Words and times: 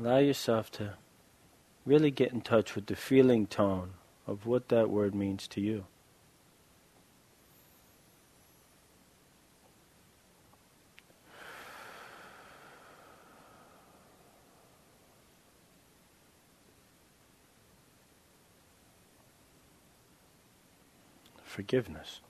allow 0.00 0.16
yourself 0.16 0.70
to 0.70 0.94
really 1.84 2.10
get 2.10 2.32
in 2.32 2.40
touch 2.40 2.74
with 2.74 2.86
the 2.86 2.96
feeling 2.96 3.46
tone 3.46 3.90
of 4.26 4.46
what 4.46 4.68
that 4.68 4.88
word 4.88 5.14
means 5.14 5.46
to 5.46 5.60
you. 5.60 5.84
Forgiveness. 21.44 22.20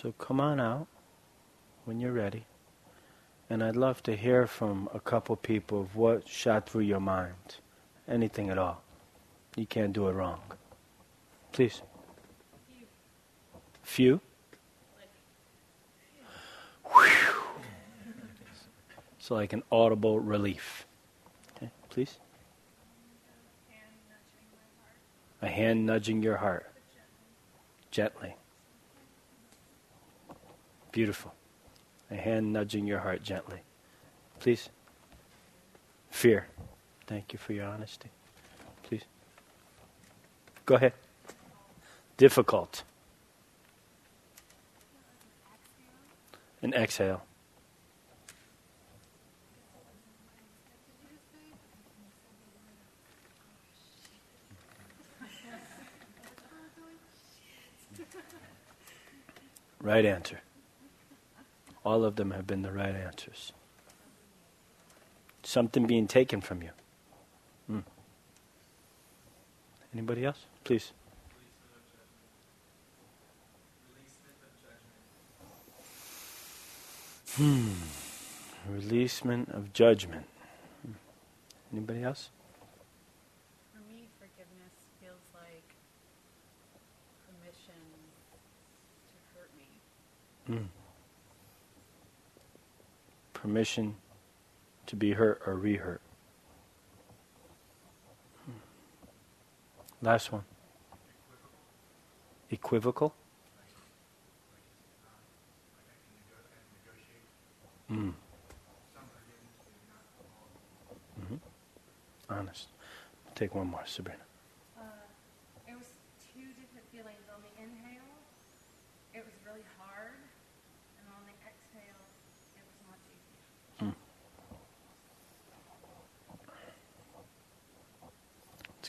So 0.00 0.12
come 0.12 0.40
on 0.40 0.60
out 0.60 0.86
when 1.84 2.00
you're 2.00 2.12
ready. 2.12 2.46
And 3.50 3.62
I'd 3.62 3.76
love 3.76 4.02
to 4.04 4.16
hear 4.16 4.46
from 4.46 4.88
a 4.94 5.00
couple 5.00 5.36
people 5.36 5.82
of 5.82 5.94
what 5.94 6.26
shot 6.26 6.70
through 6.70 6.84
your 6.84 7.00
mind. 7.00 7.56
Anything 8.08 8.48
at 8.48 8.56
all. 8.56 8.82
You 9.56 9.66
can't 9.66 9.92
do 9.92 10.08
it 10.08 10.12
wrong. 10.12 10.40
Please. 11.52 11.82
Few? 13.82 14.20
It's 19.18 19.30
like 19.30 19.52
an 19.52 19.62
audible 19.70 20.18
relief. 20.18 20.86
Okay, 21.56 21.70
please. 21.90 22.16
A 25.42 25.48
hand 25.48 25.84
nudging 25.84 26.22
your 26.22 26.38
heart. 26.38 26.72
Gently. 27.90 28.34
Beautiful. 30.92 31.34
A 32.10 32.16
hand 32.16 32.52
nudging 32.52 32.86
your 32.86 33.00
heart 33.00 33.22
gently. 33.22 33.60
Please. 34.40 34.68
Fear. 36.10 36.46
Thank 37.06 37.32
you 37.32 37.38
for 37.38 37.52
your 37.52 37.66
honesty. 37.66 38.10
Please. 38.82 39.04
Go 40.66 40.74
ahead. 40.74 40.92
Difficult. 42.16 42.82
An 46.62 46.74
exhale. 46.74 47.22
Right 59.82 60.04
answer. 60.04 60.40
All 61.84 62.04
of 62.04 62.16
them 62.16 62.30
have 62.32 62.46
been 62.46 62.62
the 62.62 62.72
right 62.72 62.94
answers. 62.94 63.52
Something 65.42 65.86
being 65.86 66.06
taken 66.06 66.40
from 66.40 66.62
you. 66.62 66.70
Hmm. 67.66 67.80
Anybody 69.94 70.26
else? 70.26 70.44
Please. 70.62 70.92
Hmm. 77.36 77.70
Releasement 78.68 79.48
of 79.48 79.72
judgment. 79.72 80.26
Hmm. 80.84 80.92
Anybody 81.72 82.02
else? 82.02 82.28
For 83.72 83.80
me, 83.90 84.08
forgiveness 84.18 84.74
feels 85.00 85.24
like 85.32 85.70
permission 93.40 93.96
to 94.86 94.96
be 94.96 95.12
hurt 95.12 95.40
or 95.46 95.54
re-hurt. 95.54 96.02
Last 100.02 100.32
one. 100.32 100.44
Equivocal? 102.50 103.14
Mm. 107.90 108.12
Mm-hmm. 111.20 111.34
Honest. 112.30 112.68
Take 113.34 113.54
one 113.54 113.66
more, 113.66 113.82
Sabrina. 113.86 114.29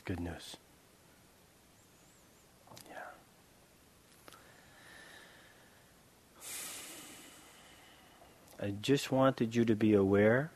Good 0.04 0.20
news. 0.20 0.56
Yeah. 2.88 2.94
I 8.60 8.70
just 8.82 9.12
wanted 9.12 9.54
you 9.54 9.64
to 9.64 9.74
be 9.74 9.94
aware 9.94 10.50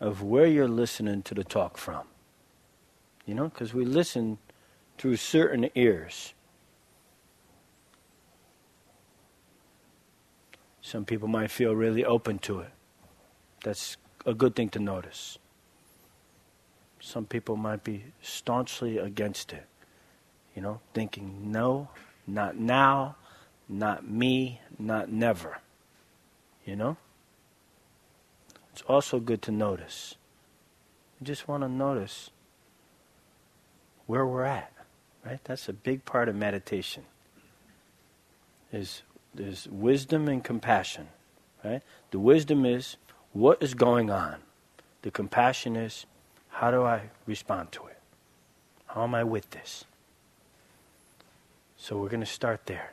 of 0.00 0.22
where 0.22 0.46
you're 0.46 0.68
listening 0.68 1.22
to 1.22 1.34
the 1.34 1.44
talk 1.44 1.78
from. 1.78 2.06
You 3.26 3.34
know, 3.34 3.48
because 3.48 3.72
we 3.72 3.84
listen 3.84 4.38
through 4.98 5.16
certain 5.16 5.70
ears. 5.74 6.34
Some 10.82 11.04
people 11.04 11.28
might 11.28 11.50
feel 11.50 11.74
really 11.74 12.04
open 12.04 12.38
to 12.40 12.60
it. 12.60 12.70
That's 13.62 13.96
a 14.26 14.34
good 14.34 14.54
thing 14.54 14.68
to 14.70 14.78
notice. 14.78 15.38
Some 17.04 17.26
people 17.26 17.56
might 17.56 17.84
be 17.84 18.02
staunchly 18.22 18.96
against 18.96 19.52
it, 19.52 19.66
you 20.56 20.62
know, 20.62 20.80
thinking, 20.94 21.52
no, 21.52 21.90
not 22.26 22.56
now, 22.56 23.16
not 23.68 24.08
me, 24.08 24.62
not 24.78 25.10
never. 25.12 25.58
You 26.64 26.76
know? 26.76 26.96
It's 28.72 28.80
also 28.88 29.20
good 29.20 29.42
to 29.42 29.52
notice. 29.52 30.14
You 31.20 31.26
just 31.26 31.46
want 31.46 31.62
to 31.62 31.68
notice 31.68 32.30
where 34.06 34.24
we're 34.24 34.44
at, 34.44 34.72
right? 35.26 35.40
That's 35.44 35.68
a 35.68 35.74
big 35.74 36.06
part 36.06 36.30
of 36.30 36.34
meditation. 36.34 37.04
Is 38.72 39.02
there's 39.34 39.68
wisdom 39.68 40.26
and 40.26 40.42
compassion, 40.42 41.08
right? 41.62 41.82
The 42.12 42.18
wisdom 42.18 42.64
is 42.64 42.96
what 43.34 43.62
is 43.62 43.74
going 43.74 44.10
on. 44.10 44.36
The 45.02 45.10
compassion 45.10 45.76
is 45.76 46.06
how 46.54 46.70
do 46.70 46.84
I 46.84 47.10
respond 47.26 47.72
to 47.72 47.84
it? 47.86 47.98
How 48.86 49.02
am 49.02 49.14
I 49.14 49.24
with 49.24 49.50
this? 49.50 49.84
So 51.76 51.98
we're 51.98 52.08
going 52.08 52.20
to 52.20 52.26
start 52.26 52.66
there. 52.66 52.92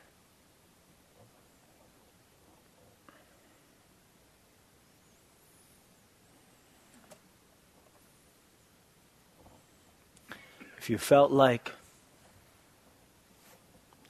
If 10.76 10.90
you 10.90 10.98
felt 10.98 11.30
like 11.30 11.70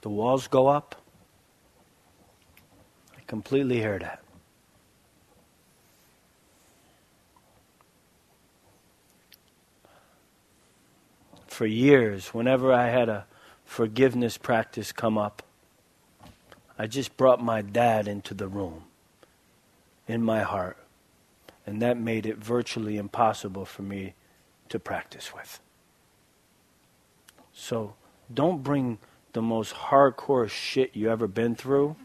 the 0.01 0.09
walls 0.09 0.49
go 0.49 0.69
up, 0.69 1.03
I 3.15 3.21
completely 3.27 3.81
hear 3.81 3.99
that. 3.99 4.22
For 11.53 11.67
years, 11.67 12.29
whenever 12.29 12.73
I 12.73 12.89
had 12.89 13.09
a 13.09 13.27
forgiveness 13.65 14.39
practice 14.39 14.91
come 14.91 15.19
up, 15.19 15.43
I 16.79 16.87
just 16.87 17.17
brought 17.17 17.43
my 17.43 17.63
dad 17.63 18.09
into 18.09 18.35
the 18.35 18.49
room 18.49 18.85
in 20.09 20.23
my 20.23 20.41
heart. 20.41 20.79
And 21.67 21.81
that 21.81 21.97
made 21.97 22.27
it 22.27 22.39
virtually 22.39 22.97
impossible 22.97 23.65
for 23.65 23.83
me 23.83 24.15
to 24.69 24.81
practice 24.81 25.33
with. 25.33 25.61
So 27.53 27.95
don't 28.33 28.63
bring 28.63 28.99
the 29.33 29.43
most 29.43 29.75
hardcore 29.75 30.49
shit 30.49 30.97
you 30.97 31.11
ever 31.11 31.29
been 31.29 31.55
through 31.55 31.97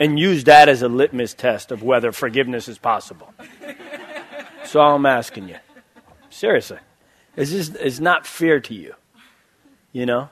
and 0.00 0.18
use 0.18 0.44
that 0.44 0.68
as 0.68 0.82
a 0.82 0.88
litmus 0.88 1.34
test 1.34 1.70
of 1.70 1.82
whether 1.82 2.10
forgiveness 2.12 2.66
is 2.68 2.78
possible. 2.78 3.32
So 4.64 4.80
I'm 4.80 5.06
asking 5.06 5.50
you. 5.50 5.56
Seriously. 6.30 6.78
It's 7.38 7.52
just 7.52 7.76
it's 7.76 8.00
not 8.00 8.26
fair 8.26 8.58
to 8.58 8.74
you. 8.74 8.96
You 9.92 10.06
know? 10.06 10.30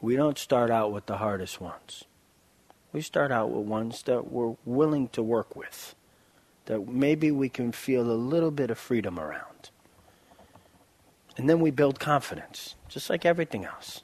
We 0.00 0.16
don't 0.16 0.38
start 0.38 0.70
out 0.70 0.90
with 0.90 1.04
the 1.04 1.18
hardest 1.18 1.60
ones. 1.60 2.04
We 2.94 3.02
start 3.02 3.30
out 3.30 3.50
with 3.50 3.66
ones 3.66 4.02
that 4.04 4.32
we're 4.32 4.56
willing 4.64 5.08
to 5.08 5.22
work 5.22 5.54
with, 5.54 5.94
that 6.64 6.88
maybe 6.88 7.30
we 7.30 7.50
can 7.50 7.70
feel 7.70 8.10
a 8.10 8.12
little 8.12 8.50
bit 8.50 8.70
of 8.70 8.78
freedom 8.78 9.18
around. 9.18 9.68
And 11.36 11.48
then 11.48 11.60
we 11.60 11.72
build 11.72 12.00
confidence, 12.00 12.74
just 12.88 13.10
like 13.10 13.26
everything 13.26 13.66
else. 13.66 14.02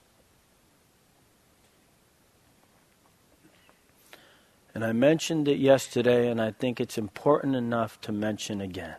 And 4.74 4.84
I 4.84 4.92
mentioned 4.92 5.48
it 5.48 5.58
yesterday, 5.58 6.30
and 6.30 6.40
I 6.40 6.52
think 6.52 6.80
it's 6.80 6.96
important 6.96 7.56
enough 7.56 8.00
to 8.02 8.12
mention 8.12 8.60
again. 8.60 8.96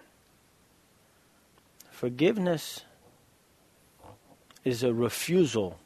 Forgiveness 1.90 2.82
is 4.64 4.84
a 4.84 4.94
refusal 4.94 5.80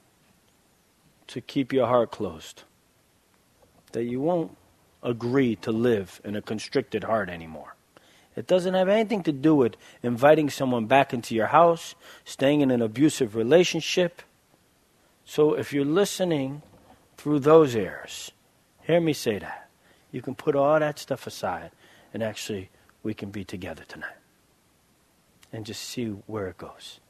to 1.28 1.42
keep 1.42 1.72
your 1.72 1.88
heart 1.88 2.12
closed. 2.12 2.64
That 3.92 4.04
you 4.04 4.20
won't 4.20 4.58
agree 5.04 5.56
to 5.58 5.72
live 5.72 6.20
in 6.24 6.36
a 6.36 6.42
constricted 6.42 7.04
heart 7.04 7.30
anymore. 7.30 7.76
It 8.36 8.48
doesn't 8.48 8.74
have 8.74 8.90
anything 8.90 9.24
to 9.24 9.31
do 9.31 9.56
with 9.56 9.76
inviting 10.04 10.50
someone 10.50 10.88
back 10.88 11.14
into 11.14 11.36
your 11.36 11.48
house, 11.48 11.96
staying 12.26 12.62
in 12.62 12.72
an 12.72 12.81
abusive 12.81 13.36
relationship. 13.36 14.22
So 15.24 15.54
if 15.54 15.72
you're 15.72 15.86
listening 15.86 16.62
through 17.18 17.40
those 17.40 17.76
ears, 17.76 18.31
hear 18.81 19.00
me 19.00 19.14
say 19.14 19.40
that. 19.40 19.65
You 20.16 20.22
can 20.22 20.34
put 20.34 20.56
all 20.56 20.80
that 20.80 20.98
stuff 20.98 21.28
aside 21.28 21.72
and 22.14 22.24
actually 22.24 22.70
we 23.04 23.14
can 23.14 23.32
be 23.32 23.44
together 23.44 23.84
tonight 23.86 24.16
and 25.52 25.66
just 25.66 25.84
see 25.84 26.06
where 26.06 26.48
it 26.48 26.58
goes. 26.58 27.02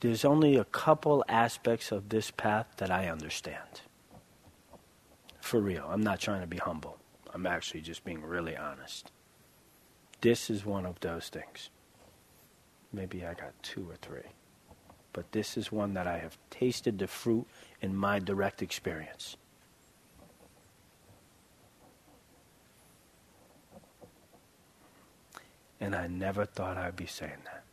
There's 0.00 0.24
only 0.24 0.56
a 0.56 0.64
couple 0.64 1.22
aspects 1.28 1.92
of 1.92 2.08
this 2.08 2.30
path 2.30 2.64
that 2.78 2.90
I 2.90 3.10
understand. 3.10 3.82
For 5.42 5.60
real. 5.60 5.86
I'm 5.90 6.00
not 6.00 6.20
trying 6.20 6.40
to 6.40 6.46
be 6.46 6.56
humble. 6.56 6.96
I'm 7.34 7.46
actually 7.46 7.82
just 7.82 8.02
being 8.02 8.22
really 8.22 8.56
honest. 8.56 9.12
This 10.22 10.48
is 10.48 10.64
one 10.64 10.86
of 10.86 10.98
those 11.00 11.28
things. 11.28 11.68
Maybe 12.94 13.26
I 13.26 13.34
got 13.34 13.52
two 13.62 13.86
or 13.90 13.96
three. 13.96 14.30
But 15.18 15.32
this 15.32 15.56
is 15.56 15.72
one 15.72 15.94
that 15.94 16.06
I 16.06 16.18
have 16.18 16.38
tasted 16.48 16.96
the 16.96 17.08
fruit 17.08 17.44
in 17.82 17.96
my 17.96 18.20
direct 18.20 18.62
experience. 18.62 19.36
And 25.80 25.96
I 25.96 26.06
never 26.06 26.44
thought 26.44 26.76
I'd 26.76 26.94
be 26.94 27.06
saying 27.06 27.42
that. 27.46 27.64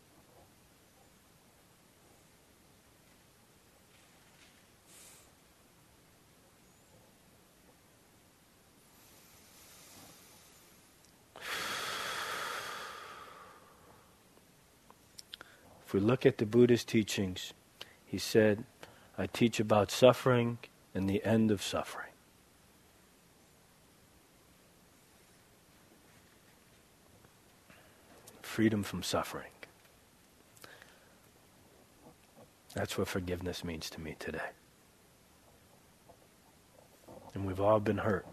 If 15.86 15.94
we 15.94 16.00
look 16.00 16.26
at 16.26 16.40
the 16.40 16.46
Buddha's 16.46 16.84
teachings, 16.84 17.54
he 18.06 18.18
said, 18.18 18.64
I 19.18 19.28
teach 19.28 19.60
about 19.60 19.92
suffering 19.92 20.58
and 20.96 21.10
the 21.10 21.24
end 21.24 21.52
of 21.52 21.62
suffering. 21.62 22.12
Freedom 28.42 28.84
from 28.84 29.04
suffering. 29.04 29.52
That's 32.74 32.98
what 32.98 33.08
forgiveness 33.08 33.64
means 33.64 33.90
to 33.92 34.02
me 34.02 34.16
today. 34.18 34.40
And 37.34 37.46
we've 37.46 37.62
all 37.62 37.80
been 37.80 38.00
hurt, 38.00 38.26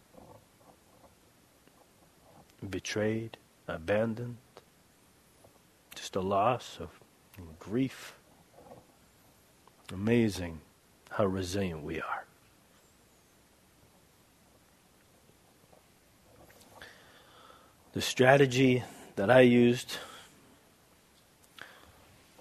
betrayed, 2.69 3.37
abandoned, 3.69 4.37
just 5.95 6.17
a 6.17 6.21
loss 6.21 6.79
of 6.81 7.02
grief. 7.59 8.15
Amazing 9.93 10.61
how 11.11 11.27
resilient 11.27 11.83
we 11.83 12.01
are. 12.01 12.25
The 17.93 18.01
strategy 18.01 18.83
that 19.17 19.31
I 19.31 19.41
used 19.41 19.99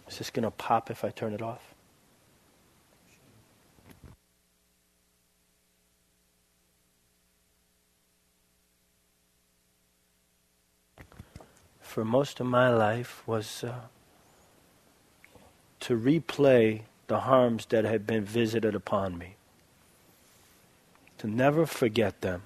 is 0.10 0.18
this 0.18 0.30
going 0.30 0.44
to 0.44 0.52
pop 0.52 0.90
if 0.90 1.04
I 1.04 1.10
turn 1.10 1.34
it 1.34 1.42
off? 1.42 1.74
For 11.80 12.06
most 12.06 12.40
of 12.40 12.48
my 12.48 12.74
life 12.74 13.22
was 13.28 13.66
uh, 13.66 13.74
to 15.82 15.98
replay 15.98 16.82
the 17.08 17.22
harms 17.22 17.66
that 17.68 17.84
had 17.84 18.08
been 18.08 18.24
visited 18.24 18.74
upon 18.74 19.18
me, 19.18 19.36
to 21.18 21.28
never 21.28 21.66
forget 21.66 22.22
them, 22.22 22.44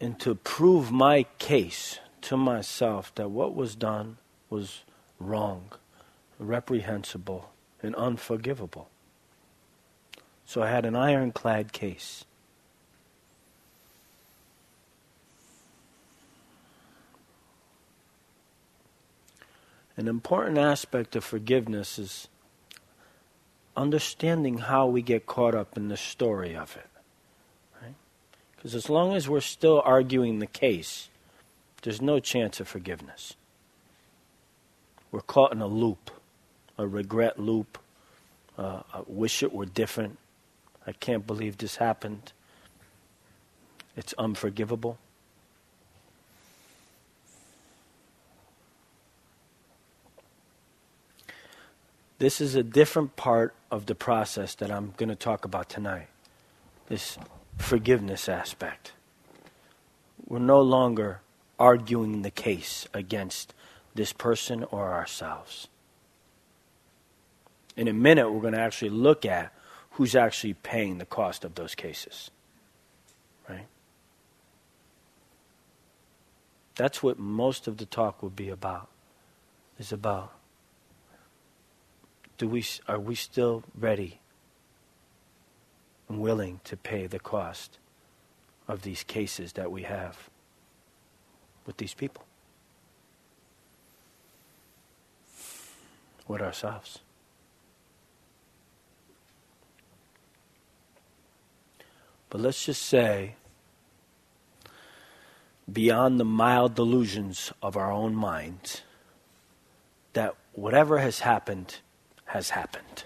and 0.00 0.20
to 0.20 0.34
prove 0.34 0.92
my 0.92 1.24
case 1.38 1.98
to 2.20 2.36
myself 2.36 3.14
that 3.16 3.30
what 3.30 3.54
was 3.54 3.74
done 3.74 4.18
was 4.50 4.82
wrong, 5.18 5.70
reprehensible, 6.38 7.50
and 7.82 7.94
unforgivable. 7.96 8.88
So 10.46 10.62
I 10.62 10.68
had 10.68 10.84
an 10.84 10.94
ironclad 10.94 11.72
case. 11.72 12.24
An 19.96 20.08
important 20.08 20.58
aspect 20.58 21.14
of 21.14 21.24
forgiveness 21.24 21.98
is 21.98 22.28
understanding 23.76 24.58
how 24.58 24.86
we 24.86 25.02
get 25.02 25.26
caught 25.26 25.54
up 25.54 25.76
in 25.76 25.88
the 25.88 25.96
story 25.96 26.56
of 26.56 26.76
it. 26.76 26.86
Because 28.64 28.74
as 28.74 28.88
long 28.88 29.14
as 29.14 29.28
we're 29.28 29.42
still 29.42 29.82
arguing 29.84 30.38
the 30.38 30.46
case, 30.46 31.10
there's 31.82 32.00
no 32.00 32.18
chance 32.18 32.60
of 32.60 32.66
forgiveness. 32.66 33.34
We're 35.12 35.20
caught 35.20 35.52
in 35.52 35.60
a 35.60 35.66
loop, 35.66 36.10
a 36.78 36.86
regret 36.86 37.38
loop. 37.38 37.76
Uh, 38.56 38.80
I 38.94 39.02
wish 39.06 39.42
it 39.42 39.52
were 39.52 39.66
different. 39.66 40.16
I 40.86 40.92
can't 40.92 41.26
believe 41.26 41.58
this 41.58 41.76
happened. 41.76 42.32
It's 43.98 44.14
unforgivable. 44.14 44.98
This 52.18 52.40
is 52.40 52.54
a 52.54 52.62
different 52.62 53.16
part 53.16 53.54
of 53.70 53.86
the 53.86 53.94
process 53.94 54.54
that 54.56 54.70
I'm 54.70 54.94
going 54.96 55.08
to 55.08 55.16
talk 55.16 55.44
about 55.44 55.68
tonight. 55.68 56.08
This 56.86 57.18
forgiveness 57.58 58.28
aspect. 58.28 58.92
We're 60.26 60.38
no 60.38 60.60
longer 60.60 61.20
arguing 61.58 62.22
the 62.22 62.30
case 62.30 62.86
against 62.94 63.52
this 63.94 64.12
person 64.12 64.64
or 64.64 64.92
ourselves. 64.92 65.68
In 67.76 67.88
a 67.88 67.92
minute, 67.92 68.30
we're 68.30 68.40
going 68.40 68.54
to 68.54 68.60
actually 68.60 68.90
look 68.90 69.24
at 69.24 69.52
who's 69.92 70.14
actually 70.14 70.54
paying 70.54 70.98
the 70.98 71.06
cost 71.06 71.44
of 71.44 71.54
those 71.54 71.74
cases. 71.74 72.30
Right? 73.48 73.66
That's 76.76 77.02
what 77.02 77.18
most 77.18 77.66
of 77.66 77.76
the 77.76 77.86
talk 77.86 78.22
will 78.22 78.30
be 78.30 78.48
about. 78.48 78.88
Is 79.78 79.92
about 79.92 80.32
do 82.38 82.48
we, 82.48 82.64
are 82.88 82.98
we 82.98 83.14
still 83.14 83.62
ready 83.78 84.20
and 86.08 86.20
willing 86.20 86.60
to 86.64 86.76
pay 86.76 87.06
the 87.06 87.20
cost 87.20 87.78
of 88.66 88.82
these 88.82 89.02
cases 89.04 89.52
that 89.52 89.70
we 89.70 89.82
have 89.82 90.28
with 91.66 91.76
these 91.76 91.94
people? 91.94 92.24
With 96.26 96.40
ourselves. 96.40 97.00
But 102.30 102.40
let's 102.40 102.64
just 102.64 102.82
say, 102.82 103.36
beyond 105.72 106.18
the 106.18 106.24
mild 106.24 106.74
delusions 106.74 107.52
of 107.62 107.76
our 107.76 107.92
own 107.92 108.16
minds, 108.16 108.82
that 110.14 110.34
whatever 110.52 110.98
has 110.98 111.20
happened 111.20 111.76
has 112.34 112.50
happened. 112.50 113.04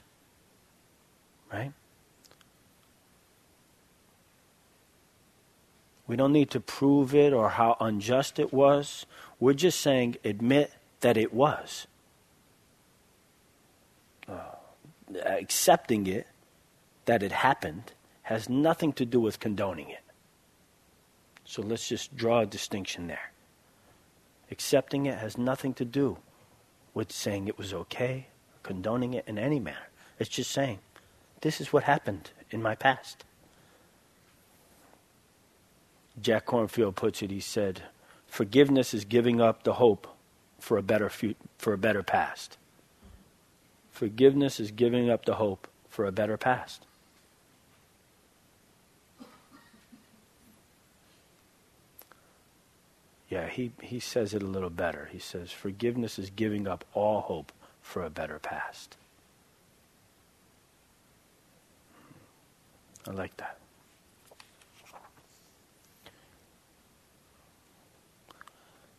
Right? 1.53 1.75
We 6.07 6.17
don't 6.17 6.33
need 6.33 6.49
to 6.53 6.61
prove 6.61 7.15
it 7.15 7.35
or 7.35 7.51
how 7.51 7.77
unjust 7.79 8.39
it 8.39 8.55
was. 8.55 9.05
We're 9.39 9.53
just 9.53 9.81
saying, 9.81 10.17
admit 10.25 10.73
that 11.01 11.19
it 11.19 11.35
was. 11.35 11.87
Uh, 14.27 14.57
accepting 15.27 16.07
it, 16.07 16.27
that 17.05 17.23
it 17.23 17.33
happened, 17.33 17.93
has 18.23 18.49
nothing 18.49 18.95
to 18.95 19.05
do 19.05 19.21
with 19.21 19.41
condoning 19.41 19.91
it. 19.91 20.05
So 21.45 21.61
let's 21.61 21.87
just 21.87 22.17
draw 22.17 22.41
a 22.41 22.47
distinction 22.47 23.09
there. 23.09 23.33
Accepting 24.51 25.05
it 25.05 25.19
has 25.19 25.37
nothing 25.37 25.75
to 25.75 25.85
do 25.85 26.17
with 26.95 27.13
saying 27.13 27.47
it 27.47 27.59
was 27.59 27.75
okay, 27.75 28.29
condoning 28.63 29.15
it 29.15 29.25
in 29.27 29.39
any 29.39 29.61
manner. 29.61 29.89
It's 30.19 30.31
just 30.31 30.51
saying, 30.51 30.79
this 31.41 31.61
is 31.61 31.73
what 31.73 31.85
happened 31.85 32.31
in 32.51 32.63
my 32.63 32.75
past. 32.75 33.25
Jack 36.21 36.47
Kornfield 36.47 36.97
puts 36.97 37.23
it, 37.23 37.31
he 37.31 37.41
said, 37.41 37.83
forgiveness 38.27 38.93
is 38.93 39.05
giving 39.05 39.41
up 39.41 39.63
the 39.63 39.75
hope 39.75 40.07
for 40.59 40.77
a 40.77 40.83
better 40.83 41.09
fu- 41.09 41.37
for 41.57 41.73
a 41.73 41.79
better 41.79 42.03
past. 42.03 42.57
Forgiveness 43.93 44.61
is 44.61 44.71
giving 44.71 45.09
up 45.11 45.25
the 45.25 45.37
hope 45.37 45.69
for 45.89 46.07
a 46.07 46.13
better 46.13 46.37
past. 46.37 46.85
Yeah, 53.29 53.49
he, 53.49 53.73
he 53.83 54.01
says 54.01 54.33
it 54.33 54.43
a 54.43 54.47
little 54.47 54.71
better. 54.71 55.09
He 55.13 55.19
says, 55.19 55.53
Forgiveness 55.53 56.19
is 56.19 56.31
giving 56.31 56.67
up 56.67 56.85
all 56.95 57.21
hope 57.21 57.53
for 57.89 58.05
a 58.05 58.11
better 58.11 58.39
past. 58.39 58.99
I 63.07 63.13
like 63.13 63.35
that. 63.39 63.57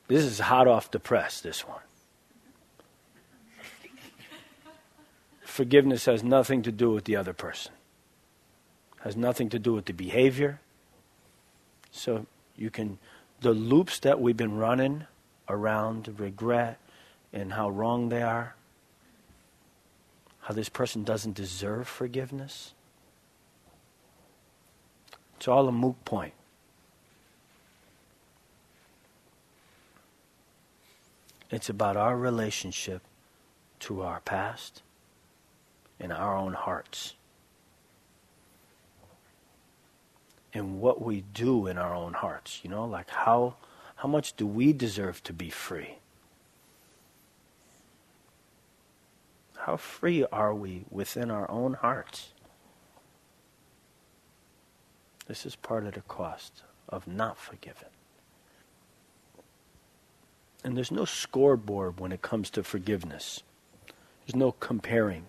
This 0.07 0.23
is 0.23 0.39
hot 0.39 0.67
off 0.67 0.89
the 0.89 0.99
press, 0.99 1.39
this 1.39 1.67
one. 1.67 1.81
Forgiveness 5.43 6.05
has 6.05 6.23
nothing 6.23 6.63
to 6.63 6.71
do 6.71 6.89
with 6.89 7.03
the 7.03 7.15
other 7.15 7.33
person. 7.33 7.73
Has 9.01 9.15
nothing 9.15 9.49
to 9.49 9.59
do 9.59 9.73
with 9.73 9.85
the 9.85 9.93
behavior. 9.93 10.61
So 11.91 12.25
you 12.55 12.71
can 12.71 12.97
the 13.41 13.51
loops 13.51 13.99
that 13.99 14.19
we've 14.19 14.35
been 14.35 14.57
running 14.57 15.05
around 15.47 16.19
regret 16.19 16.79
and 17.31 17.53
how 17.53 17.69
wrong 17.69 18.09
they 18.09 18.23
are, 18.23 18.55
how 20.49 20.55
this 20.55 20.67
person 20.67 21.03
doesn't 21.03 21.35
deserve 21.35 21.87
forgiveness. 21.87 22.73
It's 25.37 25.47
all 25.47 25.67
a 25.67 25.71
moot 25.71 26.03
point. 26.05 26.33
It's 31.51 31.69
about 31.69 31.97
our 31.97 32.17
relationship 32.17 33.03
to 33.81 34.01
our 34.01 34.21
past 34.21 34.81
and 35.99 36.11
our 36.11 36.35
own 36.35 36.53
hearts. 36.53 37.13
And 40.51 40.81
what 40.81 40.99
we 40.99 41.21
do 41.31 41.67
in 41.67 41.77
our 41.77 41.93
own 41.93 42.13
hearts. 42.13 42.61
You 42.63 42.71
know, 42.71 42.85
like 42.85 43.11
how 43.11 43.53
how 43.97 44.09
much 44.09 44.35
do 44.35 44.47
we 44.47 44.73
deserve 44.73 45.21
to 45.25 45.33
be 45.33 45.51
free? 45.51 45.99
How 49.69 49.77
free 49.77 50.25
are 50.31 50.55
we 50.55 50.85
within 50.89 51.29
our 51.29 51.47
own 51.51 51.75
hearts? 51.75 52.29
This 55.27 55.45
is 55.45 55.55
part 55.55 55.85
of 55.85 55.93
the 55.93 56.01
cost 56.01 56.63
of 56.87 57.07
not 57.07 57.37
forgiving. 57.37 57.93
And 60.63 60.75
there's 60.75 60.89
no 60.89 61.05
scoreboard 61.05 61.99
when 61.99 62.11
it 62.11 62.23
comes 62.23 62.49
to 62.49 62.63
forgiveness. 62.63 63.43
There's 64.25 64.35
no 64.35 64.53
comparing. 64.53 65.27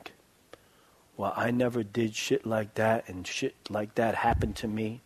Well, 1.19 1.35
I 1.37 1.51
never 1.51 1.83
did 1.83 2.15
shit 2.15 2.47
like 2.47 2.77
that, 2.77 3.11
and 3.11 3.27
shit 3.27 3.57
like 3.69 3.97
that 3.97 4.15
happened 4.15 4.57
to 4.57 4.69
me. 4.69 5.03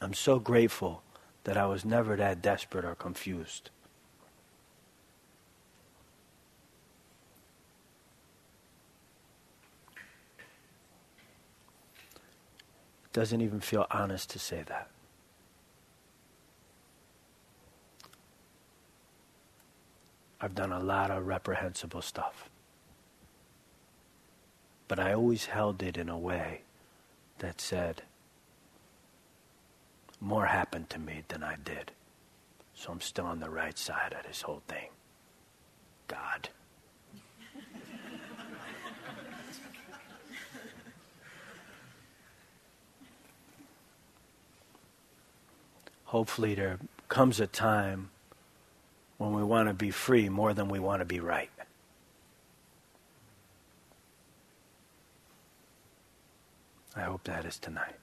I'm 0.00 0.12
so 0.12 0.40
grateful 0.40 1.04
that 1.44 1.56
I 1.56 1.66
was 1.66 1.84
never 1.84 2.16
that 2.16 2.42
desperate 2.42 2.84
or 2.84 2.96
confused. 2.96 3.70
Doesn't 13.16 13.40
even 13.40 13.60
feel 13.60 13.86
honest 13.90 14.28
to 14.28 14.38
say 14.38 14.62
that. 14.66 14.90
I've 20.38 20.54
done 20.54 20.70
a 20.70 20.80
lot 20.80 21.10
of 21.10 21.26
reprehensible 21.26 22.02
stuff. 22.02 22.50
But 24.86 25.00
I 25.00 25.14
always 25.14 25.46
held 25.46 25.82
it 25.82 25.96
in 25.96 26.10
a 26.10 26.18
way 26.18 26.60
that 27.38 27.58
said, 27.58 28.02
more 30.20 30.44
happened 30.44 30.90
to 30.90 30.98
me 30.98 31.22
than 31.28 31.42
I 31.42 31.56
did. 31.64 31.92
So 32.74 32.92
I'm 32.92 33.00
still 33.00 33.24
on 33.24 33.40
the 33.40 33.48
right 33.48 33.78
side 33.78 34.14
of 34.14 34.26
this 34.26 34.42
whole 34.42 34.62
thing. 34.68 34.90
God. 36.06 36.50
Hopefully, 46.06 46.54
there 46.54 46.78
comes 47.08 47.40
a 47.40 47.46
time 47.46 48.10
when 49.18 49.32
we 49.32 49.42
want 49.42 49.68
to 49.68 49.74
be 49.74 49.90
free 49.90 50.28
more 50.28 50.54
than 50.54 50.68
we 50.68 50.78
want 50.78 51.00
to 51.00 51.04
be 51.04 51.20
right. 51.20 51.50
I 56.94 57.02
hope 57.02 57.24
that 57.24 57.44
is 57.44 57.58
tonight. 57.58 57.96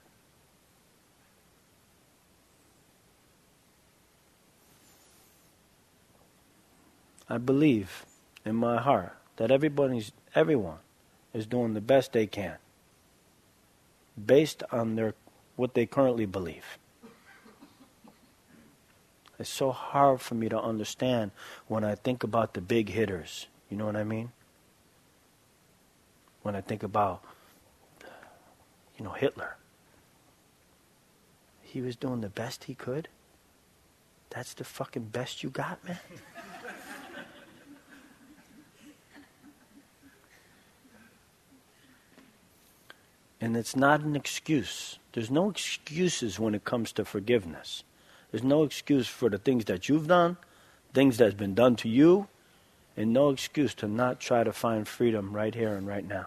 I 7.28 7.38
believe 7.38 8.04
in 8.44 8.54
my 8.54 8.80
heart 8.80 9.16
that 9.36 9.50
everybody's 9.50 10.12
everyone 10.34 10.78
is 11.32 11.46
doing 11.46 11.74
the 11.74 11.80
best 11.80 12.12
they 12.12 12.26
can 12.26 12.58
based 14.24 14.62
on 14.70 14.94
their 14.94 15.14
what 15.56 15.74
they 15.74 15.86
currently 15.86 16.26
believe. 16.26 16.78
It's 19.38 19.50
so 19.50 19.72
hard 19.72 20.20
for 20.20 20.34
me 20.34 20.48
to 20.48 20.60
understand 20.60 21.32
when 21.66 21.84
I 21.84 21.94
think 21.94 22.22
about 22.22 22.54
the 22.54 22.60
big 22.60 22.90
hitters. 22.90 23.46
You 23.68 23.76
know 23.76 23.86
what 23.86 23.96
I 23.96 24.04
mean? 24.04 24.30
When 26.42 26.54
I 26.54 26.60
think 26.60 26.82
about 26.82 27.22
you 28.98 29.04
know 29.04 29.12
Hitler. 29.12 29.56
He 31.62 31.80
was 31.80 31.96
doing 31.96 32.20
the 32.20 32.28
best 32.28 32.64
he 32.64 32.74
could. 32.74 33.08
That's 34.30 34.54
the 34.54 34.64
fucking 34.64 35.06
best 35.06 35.42
you 35.42 35.50
got, 35.50 35.84
man. 35.84 35.98
And 43.40 43.56
it's 43.58 43.76
not 43.76 44.00
an 44.00 44.16
excuse. 44.16 44.98
There's 45.12 45.30
no 45.30 45.50
excuses 45.50 46.38
when 46.40 46.54
it 46.54 46.64
comes 46.64 46.92
to 46.92 47.04
forgiveness. 47.04 47.84
There's 48.34 48.42
no 48.42 48.64
excuse 48.64 49.06
for 49.06 49.30
the 49.30 49.38
things 49.38 49.66
that 49.66 49.88
you've 49.88 50.08
done, 50.08 50.38
things 50.92 51.18
that's 51.18 51.36
been 51.36 51.54
done 51.54 51.76
to 51.76 51.88
you, 51.88 52.26
and 52.96 53.12
no 53.12 53.30
excuse 53.30 53.74
to 53.74 53.86
not 53.86 54.18
try 54.18 54.42
to 54.42 54.52
find 54.52 54.88
freedom 54.88 55.32
right 55.32 55.54
here 55.54 55.76
and 55.76 55.86
right 55.86 56.04
now. 56.04 56.26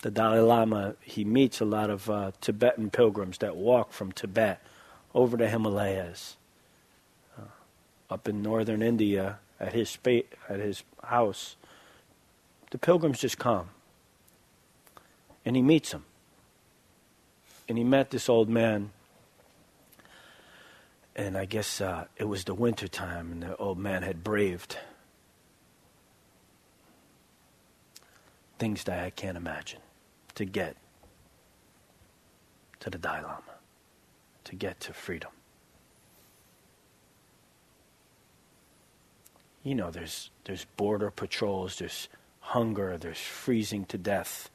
The 0.00 0.10
Dalai 0.10 0.40
Lama, 0.40 0.94
he 1.02 1.22
meets 1.22 1.60
a 1.60 1.66
lot 1.66 1.90
of 1.90 2.08
uh, 2.08 2.30
Tibetan 2.40 2.88
pilgrims 2.88 3.36
that 3.36 3.56
walk 3.56 3.92
from 3.92 4.12
Tibet 4.12 4.62
over 5.14 5.36
the 5.36 5.50
Himalayas 5.50 6.38
up 8.08 8.26
in 8.26 8.40
northern 8.40 8.80
India 8.80 9.38
at 9.60 9.74
his 9.74 9.90
spa- 9.90 10.30
at 10.48 10.60
his 10.60 10.82
house. 11.04 11.56
The 12.70 12.78
pilgrims 12.78 13.18
just 13.18 13.36
come, 13.36 13.68
and 15.48 15.56
he 15.56 15.62
meets 15.62 15.92
him. 15.92 16.04
And 17.68 17.78
he 17.78 17.82
met 17.82 18.10
this 18.10 18.28
old 18.28 18.50
man, 18.50 18.90
and 21.16 21.38
I 21.38 21.46
guess 21.46 21.80
uh, 21.80 22.04
it 22.18 22.24
was 22.24 22.44
the 22.44 22.52
winter 22.52 22.86
time, 22.86 23.32
and 23.32 23.42
the 23.42 23.56
old 23.56 23.78
man 23.78 24.02
had 24.02 24.22
braved 24.22 24.76
things 28.58 28.84
that 28.84 29.02
I 29.02 29.08
can't 29.08 29.38
imagine 29.38 29.80
to 30.34 30.44
get 30.44 30.76
to 32.80 32.90
the 32.90 32.98
Dalai 32.98 33.22
Lama, 33.22 33.42
to 34.44 34.54
get 34.54 34.80
to 34.80 34.92
freedom. 34.92 35.30
you 39.64 39.74
know, 39.74 39.90
there's 39.90 40.30
there's 40.44 40.64
border 40.76 41.10
patrols, 41.10 41.78
there's 41.78 42.08
hunger, 42.40 42.96
there's 42.96 43.18
freezing 43.18 43.84
to 43.86 43.98
death, 43.98 44.50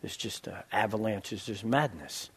there's 0.00 0.16
just 0.16 0.48
uh, 0.48 0.62
avalanches, 0.72 1.46
there's 1.46 1.64
madness. 1.64 2.30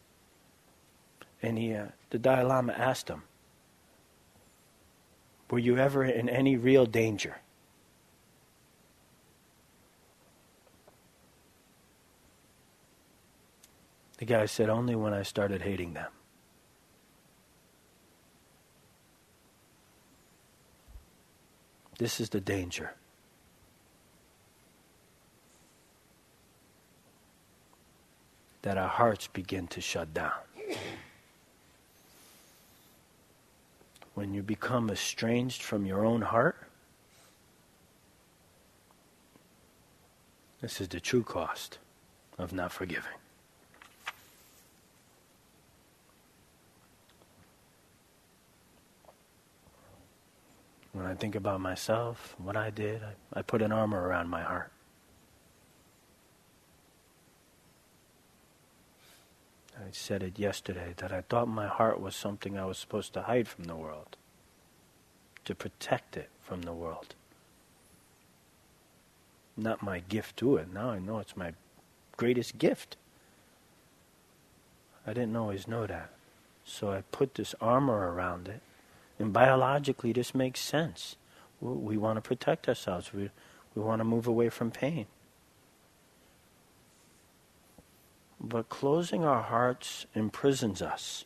And 1.41 1.57
he, 1.57 1.73
uh, 1.73 1.87
the 2.09 2.19
Dalai 2.19 2.43
Lama 2.43 2.73
asked 2.73 3.09
him, 3.09 3.23
Were 5.49 5.59
you 5.59 5.77
ever 5.77 6.03
in 6.03 6.29
any 6.29 6.57
real 6.57 6.85
danger? 6.85 7.37
The 14.17 14.25
guy 14.25 14.45
said, 14.45 14.69
Only 14.69 14.95
when 14.95 15.13
I 15.13 15.23
started 15.23 15.61
hating 15.61 15.93
them. 15.93 16.11
This 21.97 22.19
is 22.19 22.29
the 22.29 22.41
danger. 22.41 22.95
That 28.63 28.77
our 28.77 28.87
hearts 28.87 29.27
begin 29.27 29.67
to 29.67 29.81
shut 29.81 30.13
down. 30.13 30.31
When 34.15 34.33
you 34.33 34.43
become 34.43 34.89
estranged 34.89 35.61
from 35.61 35.85
your 35.85 36.05
own 36.05 36.21
heart, 36.21 36.55
this 40.61 40.79
is 40.81 40.87
the 40.87 40.99
true 40.99 41.23
cost 41.23 41.79
of 42.37 42.53
not 42.53 42.71
forgiving. 42.71 43.11
When 50.93 51.07
I 51.07 51.15
think 51.15 51.33
about 51.35 51.59
myself, 51.59 52.35
what 52.37 52.55
I 52.55 52.69
did, 52.69 53.01
I, 53.03 53.39
I 53.39 53.41
put 53.41 53.63
an 53.63 53.71
armor 53.71 54.07
around 54.07 54.29
my 54.29 54.43
heart. 54.43 54.71
I 59.83 59.91
said 59.91 60.23
it 60.23 60.39
yesterday 60.39 60.93
that 60.97 61.11
I 61.11 61.21
thought 61.21 61.47
my 61.47 61.67
heart 61.67 61.99
was 61.99 62.15
something 62.15 62.57
I 62.57 62.65
was 62.65 62.77
supposed 62.77 63.13
to 63.13 63.23
hide 63.23 63.47
from 63.47 63.65
the 63.65 63.75
world, 63.75 64.15
to 65.45 65.53
protect 65.53 66.15
it 66.15 66.29
from 66.41 66.61
the 66.61 66.73
world. 66.73 67.15
Not 69.57 69.83
my 69.83 69.99
gift 69.99 70.37
to 70.37 70.55
it. 70.55 70.71
Now 70.73 70.91
I 70.91 70.99
know 70.99 71.19
it's 71.19 71.35
my 71.35 71.53
greatest 72.15 72.57
gift. 72.57 72.95
I 75.05 75.13
didn't 75.13 75.35
always 75.35 75.67
know 75.67 75.85
that. 75.85 76.11
So 76.63 76.91
I 76.91 77.01
put 77.11 77.35
this 77.35 77.53
armor 77.59 78.11
around 78.13 78.47
it 78.47 78.61
and 79.19 79.31
biologically, 79.31 80.11
this 80.11 80.33
makes 80.33 80.59
sense. 80.59 81.15
We 81.61 81.97
want 81.97 82.17
to 82.17 82.21
protect 82.21 82.67
ourselves. 82.67 83.13
We, 83.13 83.29
we 83.75 83.81
want 83.81 83.99
to 83.99 84.03
move 84.03 84.27
away 84.27 84.49
from 84.49 84.71
pain. 84.71 85.05
But 88.43 88.67
closing 88.67 89.23
our 89.23 89.41
hearts 89.41 90.05
imprisons 90.13 90.81
us. 90.81 91.23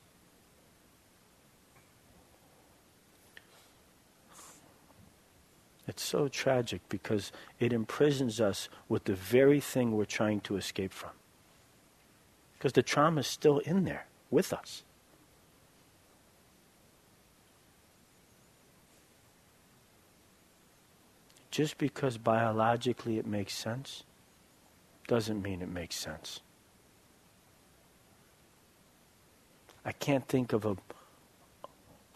It's 5.88 6.04
so 6.04 6.28
tragic 6.28 6.82
because 6.90 7.32
it 7.60 7.74
imprisons 7.74 8.40
us 8.40 8.70
with 8.88 9.06
the 9.06 9.16
very 9.16 9.60
thing 9.60 9.94
we're 9.94 10.06
trying 10.06 10.42
to 10.42 10.58
escape 10.58 10.94
from. 10.94 11.12
Because 12.54 12.74
the 12.74 12.84
trauma 12.84 13.22
is 13.22 13.28
still 13.28 13.60
in 13.60 13.84
there 13.86 14.06
with 14.30 14.54
us. 14.54 14.84
Just 21.50 21.80
because 21.80 22.20
biologically 22.20 23.18
it 23.18 23.26
makes 23.26 23.54
sense 23.54 24.04
doesn't 25.08 25.42
mean 25.42 25.62
it 25.62 25.70
makes 25.70 25.96
sense. 25.96 26.42
I 29.88 29.94
can't 29.94 30.28
think 30.28 30.52
of 30.52 30.66
a, 30.66 30.76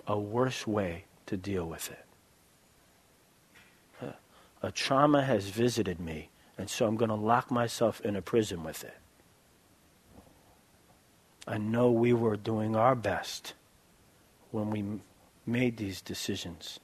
a 0.06 0.20
worse 0.20 0.68
way 0.68 1.06
to 1.28 1.38
deal 1.38 1.66
with 1.66 1.90
it. 1.90 2.06
A, 4.62 4.72
trauma 4.72 5.24
has 5.24 5.48
visited 5.48 6.00
me, 6.00 6.30
and 6.58 6.70
so 6.70 6.86
I'm 6.86 6.98
going 6.98 7.10
to 7.10 7.16
lock 7.16 7.50
myself 7.50 8.02
in 8.02 8.18
a 8.18 8.22
prison 8.22 8.64
with 8.64 8.84
it. 8.84 8.98
I 11.48 11.58
know 11.58 11.90
we 11.90 12.14
were 12.14 12.36
doing 12.36 12.76
our 12.76 12.94
best 12.94 13.54
when 14.52 14.70
we 14.70 14.84
made 15.48 15.78
these 15.78 16.02
decisions 16.02 16.80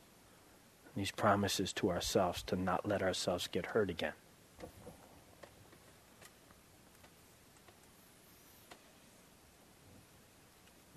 these 0.95 1.11
promises 1.11 1.71
to 1.73 1.91
ourselves 1.91 2.41
to 2.41 2.55
not 2.55 2.87
let 2.87 3.03
ourselves 3.03 3.47
get 3.47 3.67
hurt 3.67 3.91
again. 3.91 4.13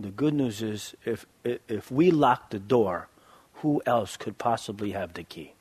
The 0.00 0.10
good 0.10 0.32
news 0.32 0.62
is 0.62 0.96
if, 1.04 1.26
if 1.44 1.90
we 1.90 2.10
lock 2.10 2.48
the 2.48 2.58
door, 2.58 3.08
who 3.56 3.82
else 3.84 4.16
could 4.16 4.38
possibly 4.38 4.92
have 4.92 5.12
the 5.12 5.22
key? 5.22 5.52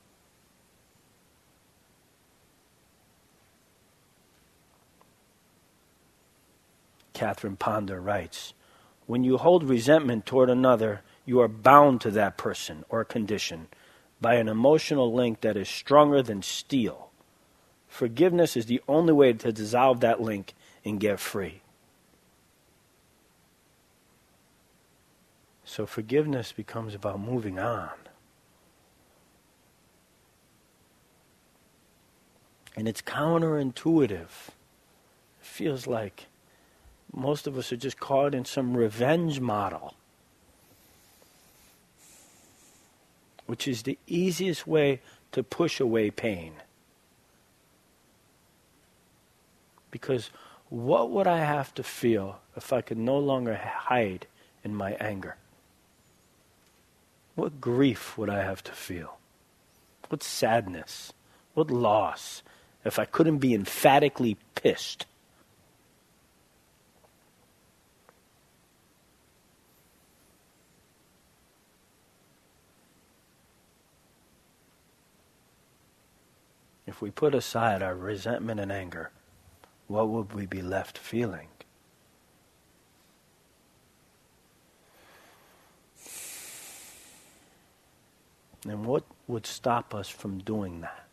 Catherine 7.12 7.58
Ponder 7.58 8.00
writes 8.00 8.54
When 9.08 9.26
you 9.26 9.38
hold 9.38 9.66
resentment 9.66 10.26
toward 10.26 10.50
another, 10.50 11.02
you 11.26 11.42
are 11.42 11.50
bound 11.50 12.00
to 12.02 12.12
that 12.12 12.38
person 12.38 12.86
or 12.88 13.04
condition 13.04 13.68
by 14.22 14.36
an 14.36 14.48
emotional 14.48 15.14
link 15.14 15.42
that 15.42 15.58
is 15.58 15.68
stronger 15.68 16.22
than 16.22 16.44
steel. 16.44 17.10
Forgiveness 17.90 18.56
is 18.56 18.68
the 18.68 18.82
only 18.88 19.12
way 19.12 19.34
to 19.34 19.52
dissolve 19.52 20.00
that 20.00 20.22
link 20.22 20.54
and 20.86 20.98
get 20.98 21.20
free. 21.20 21.62
So 25.70 25.86
forgiveness 25.86 26.52
becomes 26.52 26.96
about 26.96 27.20
moving 27.20 27.60
on. 27.60 27.92
And 32.76 32.88
it's 32.88 33.04
counterintuitive. 33.04 34.50
It 34.50 34.50
feels 35.42 35.86
like 35.86 36.26
most 37.14 37.46
of 37.46 37.56
us 37.56 37.72
are 37.72 37.78
just 37.78 38.00
caught 38.00 38.34
in 38.34 38.46
some 38.46 38.76
revenge 38.76 39.40
model. 39.40 39.94
which 43.46 43.68
is 43.68 43.82
the 43.82 43.98
easiest 44.06 44.68
way 44.68 45.02
to 45.32 45.42
push 45.42 45.80
away 45.80 46.12
pain. 46.12 46.54
Because 49.90 50.30
what 50.70 51.10
would 51.10 51.26
I 51.26 51.40
have 51.40 51.74
to 51.74 51.82
feel 51.82 52.42
if 52.56 52.72
I 52.72 52.82
could 52.82 53.00
no 53.00 53.18
longer 53.18 53.56
hide 53.56 54.28
in 54.64 54.76
my 54.76 54.92
anger? 55.00 55.36
What 57.40 57.62
grief 57.62 58.18
would 58.18 58.30
I 58.30 58.44
have 58.44 58.62
to 58.66 58.74
feel? 58.74 59.18
What 60.10 60.24
sadness? 60.24 61.14
What 61.54 61.72
loss 61.72 62.44
if 62.84 63.00
I 63.00 63.06
couldn't 63.06 63.38
be 63.38 63.54
emphatically 63.54 64.36
pissed? 64.56 65.06
If 76.86 77.02
we 77.02 77.10
put 77.10 77.34
aside 77.34 77.82
our 77.82 77.96
resentment 77.96 78.60
and 78.60 78.70
anger, 78.70 79.12
what 79.88 80.10
would 80.10 80.34
we 80.34 80.46
be 80.46 80.62
left 80.62 80.98
feeling? 80.98 81.48
And 88.66 88.86
what 88.86 89.04
would 89.28 89.46
stop 89.46 89.96
us 89.96 90.10
from 90.10 90.40
doing 90.40 90.82
that? 90.82 91.06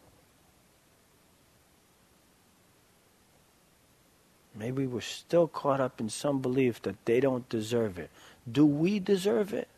Maybe 4.55 4.87
we're 4.87 5.01
still 5.03 5.47
caught 5.47 5.81
up 5.81 6.01
in 6.01 6.09
some 6.09 6.41
belief 6.41 6.81
that 6.83 7.05
they 7.05 7.21
don't 7.21 7.49
deserve 7.49 7.99
it. 7.99 8.11
Do 8.51 8.65
we 8.65 8.99
deserve 8.99 9.53
it? 9.53 9.69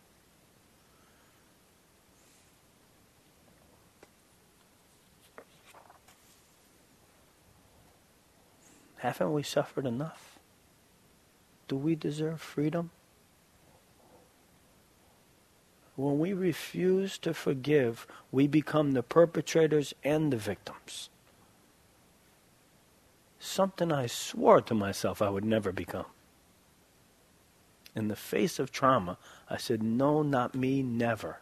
Haven't 8.98 9.32
we 9.32 9.42
suffered 9.42 9.86
enough? 9.86 10.38
Do 11.66 11.76
we 11.76 11.94
deserve 11.94 12.40
freedom? 12.40 12.90
When 15.98 16.20
we 16.20 16.32
refuse 16.32 17.18
to 17.18 17.34
forgive, 17.34 18.06
we 18.30 18.46
become 18.46 18.92
the 18.92 19.02
perpetrators 19.02 19.96
and 20.04 20.32
the 20.32 20.36
victims. 20.36 21.10
Something 23.40 23.90
I 23.90 24.06
swore 24.06 24.60
to 24.60 24.74
myself 24.74 25.20
I 25.20 25.28
would 25.28 25.44
never 25.44 25.72
become. 25.72 26.06
In 27.96 28.06
the 28.06 28.14
face 28.14 28.60
of 28.60 28.70
trauma, 28.70 29.18
I 29.50 29.56
said, 29.56 29.82
No, 29.82 30.22
not 30.22 30.54
me, 30.54 30.84
never. 30.84 31.40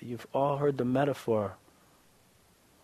You've 0.00 0.26
all 0.32 0.56
heard 0.56 0.78
the 0.78 0.86
metaphor 0.86 1.58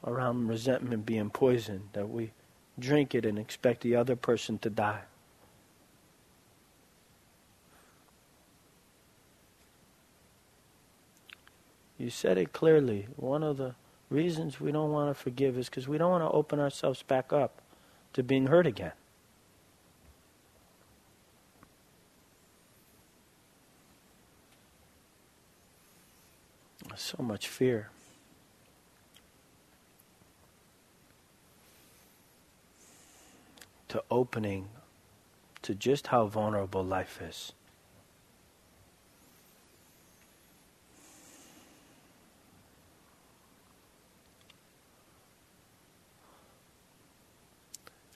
around 0.04 0.48
resentment 0.48 1.06
being 1.06 1.30
poison, 1.30 1.88
that 1.94 2.10
we 2.10 2.32
drink 2.78 3.14
it 3.14 3.24
and 3.24 3.38
expect 3.38 3.80
the 3.80 3.96
other 3.96 4.16
person 4.16 4.58
to 4.58 4.68
die. 4.68 5.04
You 12.02 12.10
said 12.10 12.36
it 12.36 12.52
clearly. 12.52 13.06
One 13.14 13.44
of 13.44 13.58
the 13.58 13.76
reasons 14.10 14.60
we 14.60 14.72
don't 14.72 14.90
want 14.90 15.16
to 15.16 15.22
forgive 15.22 15.56
is 15.56 15.68
because 15.68 15.86
we 15.86 15.98
don't 15.98 16.10
want 16.10 16.24
to 16.24 16.36
open 16.36 16.58
ourselves 16.58 17.00
back 17.04 17.32
up 17.32 17.62
to 18.14 18.24
being 18.24 18.48
hurt 18.48 18.66
again. 18.66 18.90
So 26.96 27.22
much 27.22 27.46
fear. 27.46 27.90
To 33.90 34.02
opening 34.10 34.70
to 35.62 35.76
just 35.76 36.08
how 36.08 36.26
vulnerable 36.26 36.82
life 36.82 37.22
is. 37.22 37.52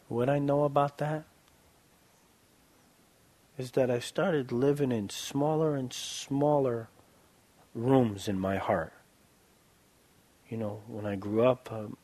What 0.09 0.29
I 0.29 0.39
know 0.39 0.65
about 0.65 0.99
that 0.99 1.25
is 3.59 3.73
that 3.73 3.91
I 3.91 3.99
started 3.99 4.53
living 4.53 4.93
in 4.93 5.09
smaller 5.09 5.75
and 5.75 5.93
smaller 5.93 6.89
rooms 7.75 8.29
in 8.29 8.39
my 8.39 8.57
heart. 8.57 8.93
You 10.49 10.59
know, 10.59 10.83
when 10.87 11.07
I 11.07 11.17
grew 11.17 11.45
up, 11.45 11.73
um, 11.73 11.97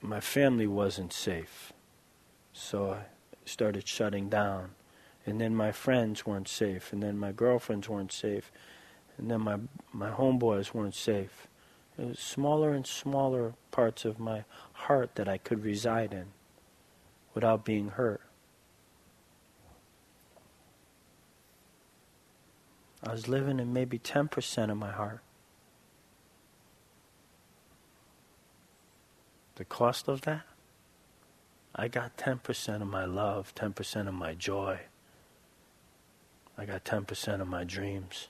my 0.00 0.20
family 0.20 0.66
wasn't 0.66 1.12
safe. 1.12 1.72
So 2.52 2.92
I 2.92 3.02
started 3.44 3.86
shutting 3.86 4.28
down. 4.28 4.70
And 5.26 5.40
then 5.40 5.54
my 5.54 5.72
friends 5.72 6.24
weren't 6.24 6.48
safe. 6.48 6.92
And 6.92 7.02
then 7.02 7.18
my 7.18 7.32
girlfriends 7.32 7.88
weren't 7.88 8.12
safe. 8.12 8.50
And 9.18 9.30
then 9.30 9.42
my, 9.42 9.58
my 9.92 10.10
homeboys 10.10 10.72
weren't 10.72 10.94
safe. 10.94 11.46
It 11.98 12.06
was 12.06 12.18
smaller 12.18 12.72
and 12.72 12.86
smaller 12.86 13.52
parts 13.70 14.06
of 14.06 14.18
my 14.18 14.44
heart 14.86 15.14
that 15.16 15.28
I 15.28 15.38
could 15.38 15.64
reside 15.64 16.12
in 16.12 16.26
without 17.34 17.64
being 17.64 17.88
hurt. 17.90 18.22
I 23.02 23.12
was 23.12 23.28
living 23.28 23.58
in 23.58 23.72
maybe 23.72 23.98
10% 23.98 24.70
of 24.70 24.76
my 24.76 24.90
heart. 24.90 25.20
The 29.56 29.64
cost 29.64 30.08
of 30.08 30.22
that? 30.22 30.42
I 31.74 31.88
got 31.88 32.16
10% 32.16 32.82
of 32.82 32.88
my 32.88 33.04
love, 33.04 33.54
10% 33.54 34.08
of 34.08 34.14
my 34.14 34.34
joy. 34.34 34.80
I 36.58 36.66
got 36.66 36.84
10% 36.84 37.40
of 37.40 37.48
my 37.48 37.64
dreams. 37.64 38.28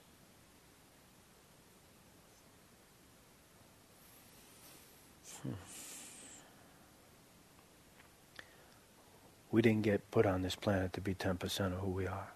We 9.51 9.63
didn't 9.63 9.83
get 9.83 10.11
put 10.11 10.27
on 10.27 10.43
this 10.43 10.55
planet 10.55 10.93
to 10.93 11.01
be 11.01 11.15
10% 11.15 11.67
of 11.67 11.81
who 11.81 11.91
we 11.91 12.07
are. 12.07 12.29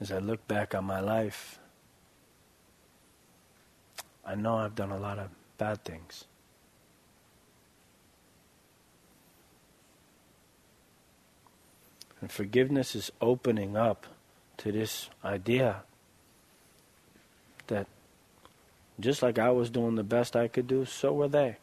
as 0.00 0.12
I 0.12 0.18
look 0.18 0.46
back 0.46 0.74
on 0.74 0.84
my 0.84 1.00
life, 1.00 1.58
I 4.24 4.34
know 4.34 4.56
I've 4.56 4.74
done 4.74 4.90
a 4.90 4.98
lot 4.98 5.18
of 5.18 5.30
bad 5.56 5.84
things. 5.84 6.24
And 12.20 12.30
forgiveness 12.30 12.94
is 12.94 13.12
opening 13.20 13.76
up 13.76 14.06
to 14.58 14.72
this 14.72 15.10
idea 15.24 15.82
that 17.68 17.86
just 18.98 19.22
like 19.22 19.38
I 19.38 19.50
was 19.50 19.70
doing 19.70 19.94
the 19.94 20.02
best 20.02 20.36
I 20.36 20.48
could 20.48 20.66
do, 20.66 20.84
so 20.84 21.12
were 21.12 21.28
they. 21.28 21.56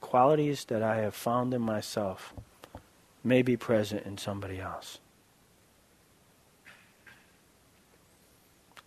Qualities 0.00 0.64
that 0.66 0.82
I 0.82 0.96
have 0.96 1.14
found 1.14 1.52
in 1.54 1.62
myself 1.62 2.34
may 3.24 3.42
be 3.42 3.56
present 3.56 4.06
in 4.06 4.18
somebody 4.18 4.60
else. 4.60 4.98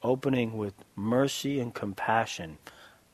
Opening 0.04 0.58
with 0.58 0.74
mercy 0.96 1.60
and 1.60 1.74
compassion, 1.74 2.58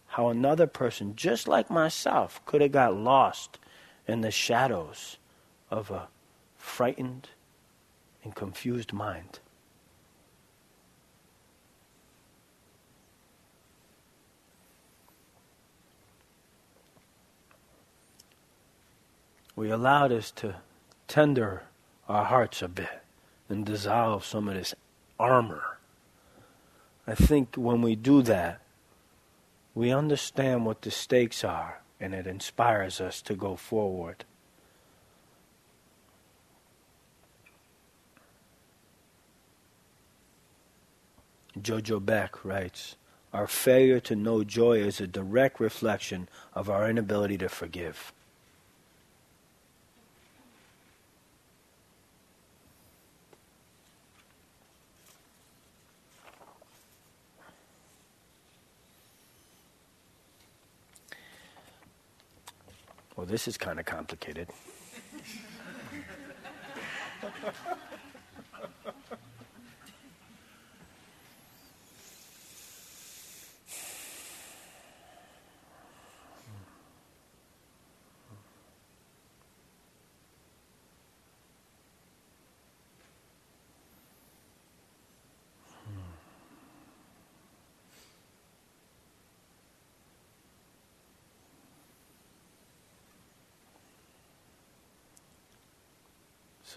how 0.08 0.30
another 0.30 0.68
person, 0.68 1.16
just 1.16 1.48
like 1.48 1.70
myself, 1.70 2.44
could 2.46 2.62
have 2.62 2.72
got 2.72 2.96
lost 2.96 3.60
in 4.08 4.22
the 4.22 4.32
shadows 4.32 5.18
of 5.70 5.92
a 5.92 6.08
frightened 6.56 7.30
and 8.24 8.34
confused 8.36 8.94
mind. 8.94 9.40
We 19.58 19.72
allowed 19.72 20.12
us 20.12 20.30
to 20.34 20.58
tender 21.08 21.64
our 22.08 22.26
hearts 22.26 22.62
a 22.62 22.68
bit 22.68 23.02
and 23.50 23.66
dissolve 23.66 24.24
some 24.24 24.48
of 24.48 24.54
this 24.54 24.76
armor. 25.20 25.80
I 27.08 27.16
think 27.16 27.56
when 27.56 27.82
we 27.82 27.96
do 27.96 28.22
that, 28.22 28.62
we 29.74 29.92
understand 29.92 30.68
what 30.68 30.84
the 30.84 30.92
stakes 30.92 31.44
are 31.44 31.82
and 32.00 32.14
it 32.14 32.28
inspires 32.28 33.02
us 33.02 33.20
to 33.24 33.34
go 33.34 33.56
forward. 33.56 34.26
Joko 41.60 42.00
Beck 42.00 42.46
writes 42.46 42.96
Our 43.34 43.48
failure 43.48 44.00
to 44.02 44.16
know 44.16 44.44
joy 44.44 44.78
is 44.78 45.02
a 45.02 45.08
direct 45.08 45.60
reflection 45.60 46.30
of 46.54 46.70
our 46.70 46.88
inability 46.88 47.40
to 47.40 47.50
forgive. 47.50 48.14
Well, 63.17 63.17
this 63.28 63.48
is 63.48 63.58
kind 63.58 63.80
of 63.80 63.86
complicated. 63.86 64.48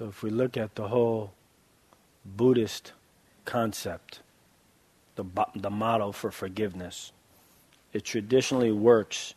So 0.00 0.08
if 0.08 0.22
we 0.22 0.30
look 0.30 0.56
at 0.56 0.76
the 0.76 0.88
whole 0.88 1.32
Buddhist 2.24 2.94
concept, 3.44 4.20
the, 5.14 5.26
the 5.54 5.68
model 5.68 6.14
for 6.14 6.30
forgiveness, 6.30 7.12
it 7.92 8.06
traditionally 8.06 8.72
works 8.72 9.34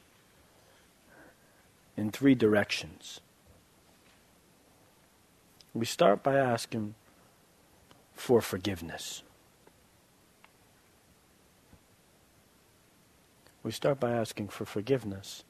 in 1.97 2.11
three 2.11 2.33
directions. 2.33 3.19
We 5.73 5.85
start 5.85 6.23
by 6.23 6.37
asking 6.37 6.95
for 8.15 8.39
forgiveness. 8.39 9.21
We 13.63 13.71
start 13.71 13.99
by 13.99 14.11
asking 14.11 14.47
for 14.47 14.63
forgiveness 14.63 15.43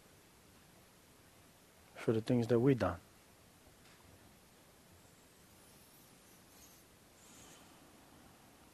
for 1.95 2.13
the 2.13 2.21
things 2.21 2.47
that 2.47 2.57
we've 2.57 2.79
done. 2.79 2.97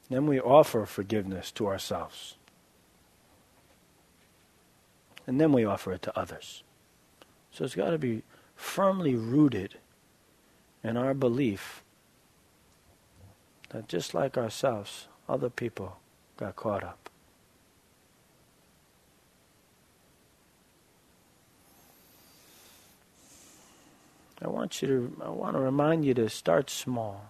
Then 0.09 0.25
we 0.25 0.39
offer 0.39 0.85
forgiveness 0.85 1.51
to 1.51 1.67
ourselves. 1.67 2.35
And 5.27 5.39
then 5.39 5.51
we 5.51 5.63
offer 5.63 5.93
it 5.93 6.01
to 6.03 6.19
others. 6.19 6.63
So 7.51 7.63
it's 7.63 7.75
got 7.75 7.91
to 7.91 7.99
be 7.99 8.23
firmly 8.55 9.15
rooted 9.15 9.75
in 10.83 10.97
our 10.97 11.13
belief 11.13 11.83
that 13.69 13.87
just 13.87 14.13
like 14.13 14.37
ourselves, 14.37 15.07
other 15.27 15.49
people 15.49 15.99
got 16.37 16.55
caught 16.55 16.83
up. 16.83 17.09
I 24.41 24.47
want 24.47 24.81
you 24.81 24.87
to 24.87 25.21
I 25.25 25.29
want 25.29 25.55
to 25.55 25.59
remind 25.59 26.05
you 26.05 26.13
to 26.13 26.29
start 26.29 26.69
small. 26.69 27.25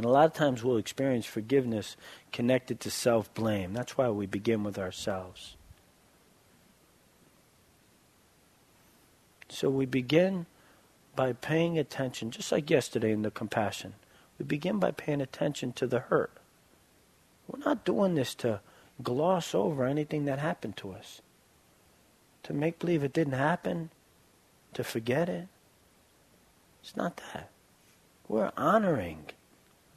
And 0.00 0.06
a 0.06 0.12
lot 0.12 0.24
of 0.24 0.32
times 0.32 0.64
we'll 0.64 0.78
experience 0.78 1.26
forgiveness 1.26 1.94
connected 2.32 2.80
to 2.80 2.90
self-blame. 2.90 3.74
That's 3.74 3.98
why 3.98 4.08
we 4.08 4.24
begin 4.24 4.64
with 4.64 4.78
ourselves. 4.78 5.56
So 9.50 9.68
we 9.68 9.84
begin 9.84 10.46
by 11.14 11.34
paying 11.34 11.78
attention, 11.78 12.30
just 12.30 12.50
like 12.50 12.70
yesterday 12.70 13.12
in 13.12 13.20
the 13.20 13.30
compassion. 13.30 13.92
We 14.38 14.46
begin 14.46 14.78
by 14.78 14.92
paying 14.92 15.20
attention 15.20 15.74
to 15.74 15.86
the 15.86 16.00
hurt. 16.00 16.32
We're 17.46 17.62
not 17.62 17.84
doing 17.84 18.14
this 18.14 18.34
to 18.36 18.60
gloss 19.02 19.54
over 19.54 19.84
anything 19.84 20.24
that 20.24 20.38
happened 20.38 20.78
to 20.78 20.92
us, 20.92 21.20
to 22.44 22.54
make 22.54 22.78
believe 22.78 23.04
it 23.04 23.12
didn't 23.12 23.34
happen, 23.34 23.90
to 24.72 24.82
forget 24.82 25.28
it. 25.28 25.48
It's 26.82 26.96
not 26.96 27.20
that. 27.34 27.50
We're 28.28 28.52
honoring 28.56 29.26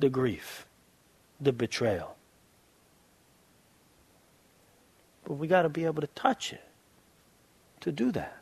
the 0.04 0.10
grief, 0.10 0.66
the 1.40 1.54
betrayal. 1.54 2.18
But 5.24 5.36
we 5.36 5.48
got 5.48 5.62
to 5.62 5.70
be 5.70 5.86
able 5.86 6.02
to 6.02 6.08
touch 6.08 6.52
it 6.52 6.66
to 7.80 7.90
do 7.90 8.12
that. 8.12 8.42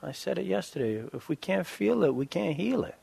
I 0.00 0.12
said 0.12 0.38
it 0.38 0.46
yesterday. 0.46 1.04
If 1.12 1.28
we 1.28 1.34
can't 1.34 1.66
feel 1.66 2.04
it, 2.04 2.14
we 2.14 2.26
can't 2.26 2.54
heal 2.54 2.84
it. 2.84 2.94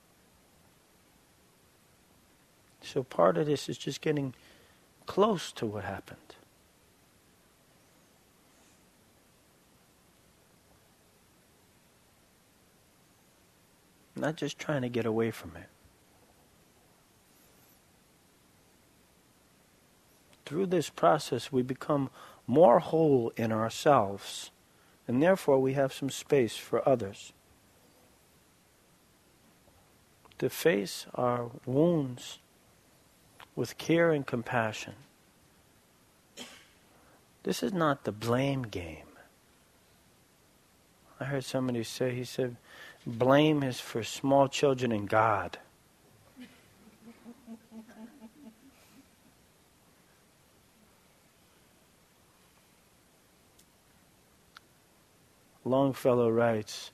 So 2.81 3.03
part 3.03 3.37
of 3.37 3.45
this 3.45 3.67
is 3.67 3.77
just 3.77 3.99
getting 3.99 4.33
close 5.05 5.51
to 5.51 5.65
what 5.65 5.83
happened. 5.83 6.35
Not 14.15 14.37
just 14.37 14.57
trying 14.57 14.83
to 14.83 14.89
get 14.89 15.05
away 15.05 15.29
from 15.31 15.57
it. 15.57 15.67
Through 20.45 20.67
this 20.67 20.89
process, 20.89 21.51
we 21.51 21.61
become 21.61 22.09
more 22.47 22.79
whole 22.79 23.31
in 23.37 23.51
ourselves, 23.51 24.51
and 25.07 25.21
therefore 25.21 25.59
we 25.59 25.73
have 25.73 25.93
some 25.93 26.09
space 26.09 26.55
for 26.55 26.87
others. 26.87 27.33
To 30.39 30.49
face 30.49 31.05
our 31.15 31.51
wounds 31.65 32.39
with 33.55 33.77
care 33.77 34.11
and 34.11 34.25
compassion. 34.25 34.95
This 37.43 37.61
is 37.63 37.73
not 37.73 38.03
the 38.03 38.11
blame 38.11 38.63
game. 38.63 39.05
I 41.19 41.25
heard 41.25 41.45
somebody 41.45 41.83
say, 41.83 42.13
he 42.13 42.25
said, 42.25 42.57
blame 43.05 43.63
is 43.63 43.79
for 43.79 44.03
small 44.03 44.47
children 44.47 44.91
and 44.91 45.07
God. 45.07 45.59
Longfellow 55.65 56.29
writes, 56.29 56.91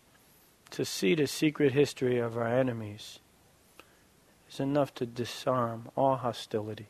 to 0.71 0.85
see 0.85 1.15
the 1.15 1.27
secret 1.27 1.73
history 1.73 2.19
of 2.19 2.37
our 2.37 2.47
enemies 2.47 3.19
is 4.49 4.59
enough 4.59 4.93
to 4.95 5.05
disarm 5.05 5.89
all 5.95 6.15
hostility. 6.15 6.87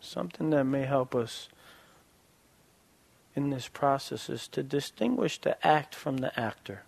Something 0.00 0.50
that 0.50 0.64
may 0.64 0.86
help 0.86 1.14
us 1.14 1.48
in 3.36 3.50
this 3.50 3.68
process 3.68 4.28
is 4.28 4.48
to 4.48 4.64
distinguish 4.64 5.38
the 5.38 5.64
act 5.64 5.94
from 5.94 6.16
the 6.16 6.38
actor. 6.38 6.82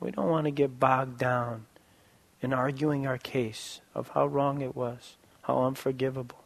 We 0.00 0.10
don't 0.10 0.28
want 0.28 0.46
to 0.46 0.50
get 0.50 0.80
bogged 0.80 1.18
down 1.18 1.66
in 2.42 2.52
arguing 2.52 3.06
our 3.06 3.18
case 3.18 3.80
of 3.94 4.08
how 4.10 4.26
wrong 4.26 4.60
it 4.60 4.74
was, 4.74 5.16
how 5.42 5.62
unforgivable. 5.64 6.42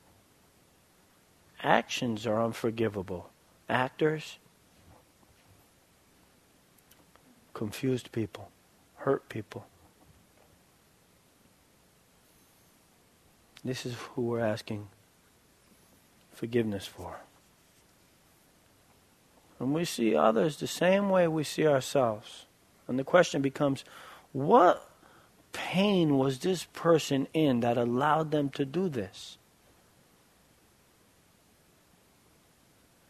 Actions 1.63 2.27
are 2.27 2.43
unforgivable 2.43 3.31
actors, 3.69 4.39
confused 7.55 8.13
people, 8.13 8.51
hurt 8.97 9.29
people. 9.29 9.67
This 13.65 13.87
is 13.87 13.95
who 13.95 14.23
we're 14.23 14.41
asking 14.41 14.89
forgiveness 16.33 16.87
for. 16.87 17.21
And 19.59 19.73
we 19.73 19.85
see 19.87 20.15
others 20.15 20.59
the 20.59 20.67
same 20.67 21.09
way 21.09 21.27
we 21.29 21.45
see 21.45 21.67
ourselves. 21.67 22.45
And 22.87 22.99
the 22.99 23.05
question 23.05 23.41
becomes 23.41 23.85
what 24.33 24.91
pain 25.55 26.19
was 26.19 26.41
this 26.41 26.65
person 26.75 27.27
in 27.33 27.61
that 27.61 27.79
allowed 27.79 28.31
them 28.31 28.51
to 28.51 28.67
do 28.67 28.91
this? 28.91 29.39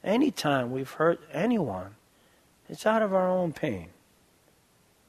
Anytime 0.05 0.71
we've 0.71 0.91
hurt 0.91 1.21
anyone, 1.33 1.97
it's 2.69 2.87
out 2.87 3.03
of 3.03 3.13
our 3.13 3.29
own 3.29 3.53
pain, 3.53 3.89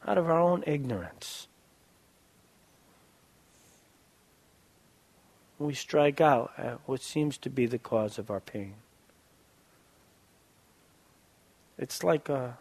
out 0.08 0.17
of 0.17 0.30
our 0.30 0.39
own 0.39 0.63
ignorance. 0.65 1.48
We 5.60 5.74
strike 5.74 6.19
out 6.19 6.54
at 6.58 6.80
what 6.86 7.02
seems 7.02 7.38
to 7.39 7.50
be 7.50 7.65
the 7.65 7.78
cause 7.78 8.17
of 8.17 8.32
our 8.32 8.39
pain. 8.39 8.76
It's 11.78 12.04
like 12.04 12.30
a, 12.30 12.58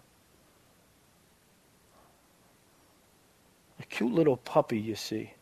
a 3.85 3.87
cute 3.95 4.13
little 4.13 4.37
puppy 4.37 4.79
you 4.79 4.97
see. 4.97 5.33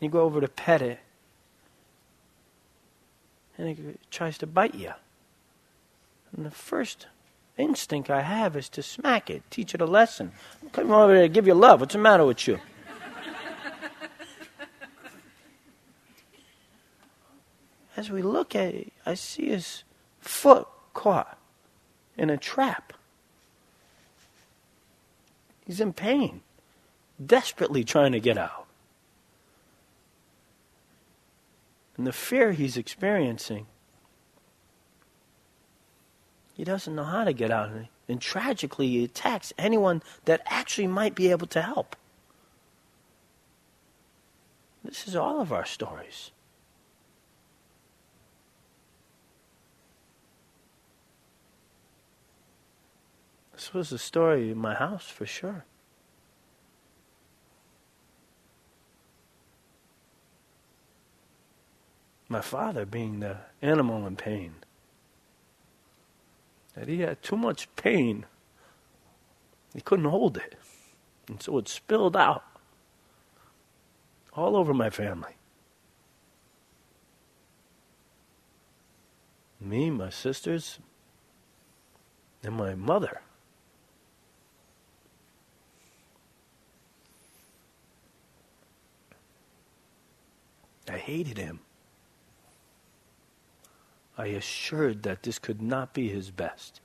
You 0.00 0.08
go 0.10 0.20
over 0.20 0.40
to 0.40 0.48
pet 0.48 0.82
it, 0.82 1.00
and 3.56 3.68
it 3.68 4.00
tries 4.10 4.36
to 4.38 4.46
bite 4.46 4.74
you. 4.74 4.92
And 6.36 6.44
the 6.44 6.50
first 6.50 7.06
instinct 7.56 8.10
I 8.10 8.20
have 8.20 8.56
is 8.56 8.68
to 8.70 8.82
smack 8.82 9.30
it, 9.30 9.42
teach 9.50 9.74
it 9.74 9.80
a 9.80 9.86
lesson. 9.86 10.32
I'm 10.62 10.70
coming 10.70 10.92
over 10.92 11.14
there 11.14 11.22
to 11.22 11.28
give 11.28 11.46
you 11.46 11.54
love. 11.54 11.80
What's 11.80 11.94
the 11.94 12.00
matter 12.00 12.26
with 12.26 12.46
you? 12.46 12.60
As 17.96 18.10
we 18.10 18.22
look 18.22 18.56
at 18.56 18.74
it, 18.74 18.92
I 19.06 19.14
see 19.14 19.46
his 19.46 19.84
foot 20.20 20.66
caught 20.92 21.38
in 22.18 22.28
a 22.28 22.36
trap. 22.36 22.92
He's 25.66 25.80
in 25.80 25.92
pain, 25.92 26.42
desperately 27.24 27.84
trying 27.84 28.12
to 28.12 28.20
get 28.20 28.36
out. 28.36 28.64
and 31.96 32.06
the 32.06 32.12
fear 32.12 32.52
he's 32.52 32.76
experiencing, 32.76 33.66
he 36.54 36.64
doesn't 36.64 36.94
know 36.94 37.04
how 37.04 37.24
to 37.24 37.32
get 37.32 37.50
out. 37.50 37.70
And 38.08 38.20
tragically, 38.20 38.88
he 38.88 39.04
attacks 39.04 39.52
anyone 39.56 40.02
that 40.24 40.42
actually 40.46 40.86
might 40.86 41.14
be 41.14 41.30
able 41.30 41.46
to 41.48 41.62
help. 41.62 41.96
This 44.84 45.08
is 45.08 45.16
all 45.16 45.40
of 45.40 45.52
our 45.52 45.64
stories. 45.64 46.30
This 53.64 53.72
was 53.72 53.88
the 53.88 53.98
story 53.98 54.50
in 54.50 54.58
my 54.58 54.74
house 54.74 55.08
for 55.08 55.24
sure. 55.24 55.64
my 62.28 62.42
father 62.42 62.84
being 62.84 63.20
the 63.20 63.38
animal 63.62 64.06
in 64.06 64.16
pain. 64.16 64.56
That 66.74 66.88
he 66.88 67.00
had 67.00 67.22
too 67.22 67.36
much 67.36 67.74
pain. 67.76 68.26
He 69.72 69.80
couldn't 69.80 70.10
hold 70.10 70.36
it. 70.36 70.56
And 71.26 71.40
so 71.40 71.56
it 71.56 71.68
spilled 71.68 72.16
out 72.16 72.44
all 74.34 74.56
over 74.56 74.74
my 74.74 74.90
family. 74.90 75.36
Me, 79.58 79.88
my 79.88 80.10
sisters, 80.10 80.80
and 82.42 82.56
my 82.56 82.74
mother. 82.74 83.22
I 90.88 90.98
hated 90.98 91.38
him. 91.38 91.60
I 94.16 94.26
assured 94.26 95.02
that 95.02 95.22
this 95.22 95.38
could 95.38 95.60
not 95.60 95.92
be 95.92 96.08
his 96.08 96.30
best. 96.30 96.80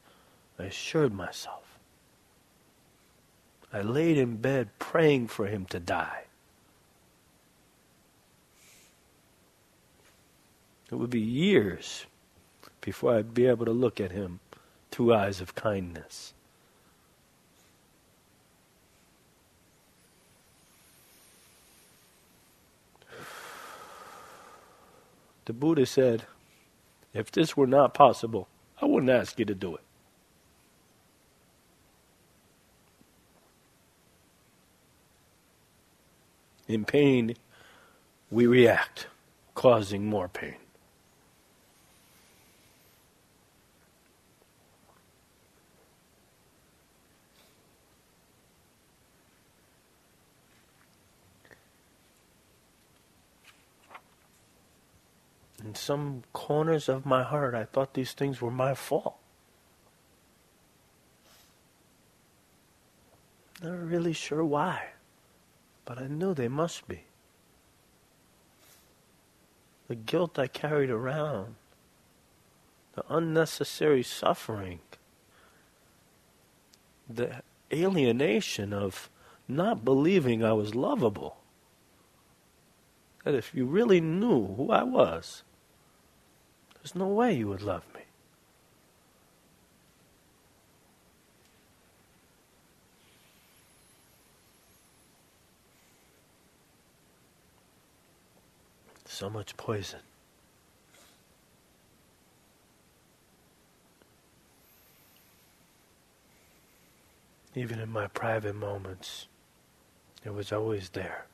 I 0.57 0.63
assured 0.63 1.13
myself. 1.13 1.79
I 3.71 3.81
laid 3.81 4.17
in 4.17 4.37
bed 4.37 4.69
praying 4.79 5.27
for 5.27 5.45
him 5.47 5.65
to 5.67 5.79
die. 5.79 6.23
It 10.91 10.95
would 10.95 11.11
be 11.11 11.19
years 11.19 12.07
before 12.81 13.15
I'd 13.15 13.33
be 13.33 13.45
able 13.45 13.65
to 13.65 13.71
look 13.71 14.01
at 14.01 14.11
him 14.11 14.39
through 14.89 15.13
eyes 15.13 15.39
of 15.39 15.53
kindness. 15.53 16.33
The 25.49 25.53
Buddha 25.53 25.87
said, 25.87 26.25
if 27.11 27.31
this 27.31 27.57
were 27.57 27.65
not 27.65 27.95
possible, 27.95 28.47
I 28.79 28.85
wouldn't 28.85 29.09
ask 29.09 29.39
you 29.39 29.45
to 29.45 29.55
do 29.55 29.77
it. 29.77 29.81
In 36.67 36.85
pain, 36.85 37.33
we 38.29 38.45
react, 38.45 39.07
causing 39.55 40.05
more 40.05 40.27
pain. 40.27 40.57
In 55.63 55.75
some 55.75 56.23
corners 56.33 56.87
of 56.87 57.05
my 57.05 57.23
heart, 57.23 57.53
I 57.53 57.65
thought 57.65 57.93
these 57.93 58.13
things 58.13 58.41
were 58.41 58.51
my 58.51 58.73
fault. 58.73 59.17
Not 63.61 63.77
really 63.77 64.13
sure 64.13 64.43
why 64.43 64.89
but 65.89 65.97
I 65.97 66.05
knew 66.05 66.35
they 66.35 66.47
must 66.47 66.87
be. 66.87 67.05
The 69.87 69.95
guilt 69.95 70.37
I 70.37 70.45
carried 70.45 70.91
around, 70.91 71.55
the 72.93 73.03
unnecessary 73.09 74.03
suffering, 74.03 74.81
the 77.09 77.41
alienation 77.73 78.71
of 78.71 79.09
not 79.47 79.83
believing 79.83 80.43
I 80.43 80.53
was 80.53 80.75
lovable. 80.75 81.37
That 83.23 83.33
if 83.33 83.55
you 83.55 83.65
really 83.65 83.99
knew 83.99 84.53
who 84.53 84.69
I 84.69 84.83
was, 84.83 85.41
there's 86.81 86.95
no 86.95 87.07
way 87.07 87.33
you 87.33 87.47
would 87.47 87.61
love 87.61 87.83
me. 87.93 87.99
so 99.19 99.29
much 99.29 99.57
poison. 99.57 99.99
Even 107.53 107.79
in 107.79 107.89
my 107.89 108.07
private 108.07 108.55
moments, 108.55 109.27
it 110.23 110.33
was 110.33 110.53
always 110.53 110.87
there. 110.91 111.25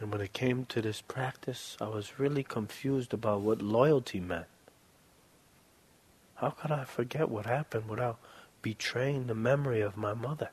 And 0.00 0.12
when 0.12 0.20
it 0.20 0.32
came 0.32 0.64
to 0.66 0.80
this 0.80 1.00
practice, 1.00 1.76
I 1.80 1.88
was 1.88 2.18
really 2.18 2.44
confused 2.44 3.12
about 3.12 3.40
what 3.40 3.60
loyalty 3.60 4.20
meant. 4.20 4.46
How 6.36 6.50
could 6.50 6.70
I 6.70 6.84
forget 6.84 7.28
what 7.28 7.46
happened 7.46 7.88
without 7.88 8.20
betraying 8.62 9.26
the 9.26 9.34
memory 9.34 9.80
of 9.80 9.96
my 9.96 10.14
mother? 10.14 10.50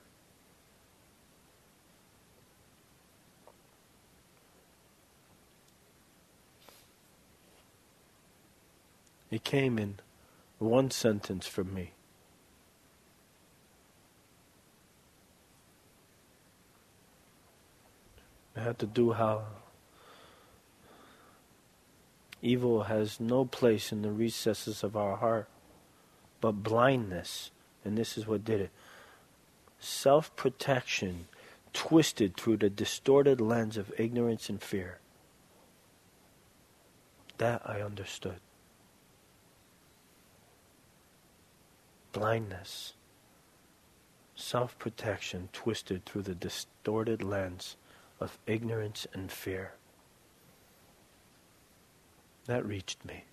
It 9.29 9.43
came 9.43 9.77
in 9.77 9.99
one 10.59 10.91
sentence 10.91 11.45
from 11.45 11.73
me. 11.73 11.94
I 18.55 18.61
had 18.61 18.79
to 18.79 18.85
do 18.85 19.13
how 19.13 19.43
evil 22.41 22.83
has 22.83 23.19
no 23.19 23.45
place 23.45 23.91
in 23.91 24.01
the 24.01 24.11
recesses 24.11 24.83
of 24.83 24.95
our 24.95 25.17
heart, 25.17 25.49
but 26.41 26.63
blindness, 26.63 27.51
and 27.83 27.97
this 27.97 28.17
is 28.17 28.27
what 28.27 28.45
did 28.45 28.61
it 28.61 28.71
self 29.79 30.35
protection 30.35 31.27
twisted 31.73 32.37
through 32.37 32.57
the 32.57 32.69
distorted 32.69 33.41
lens 33.41 33.77
of 33.77 33.91
ignorance 33.97 34.49
and 34.49 34.61
fear. 34.61 34.99
That 37.37 37.61
I 37.65 37.81
understood. 37.81 38.39
blindness, 42.15 42.93
self 44.35 44.79
protection 44.79 45.49
twisted 45.51 46.05
through 46.05 46.21
the 46.21 46.33
distorted 46.33 47.21
lens 47.21 47.75
of 48.19 48.37
ignorance 48.45 49.05
and 49.13 49.31
fear. 49.31 49.73
That 52.45 52.65
reached 52.65 53.03
me. 53.05 53.23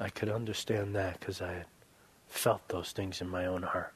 I 0.00 0.08
could 0.08 0.28
understand 0.28 0.94
that 0.94 1.18
because 1.18 1.40
I 1.40 1.52
had 1.52 1.66
felt 2.28 2.68
those 2.68 2.92
things 2.92 3.20
in 3.20 3.28
my 3.28 3.46
own 3.46 3.62
heart. 3.62 3.92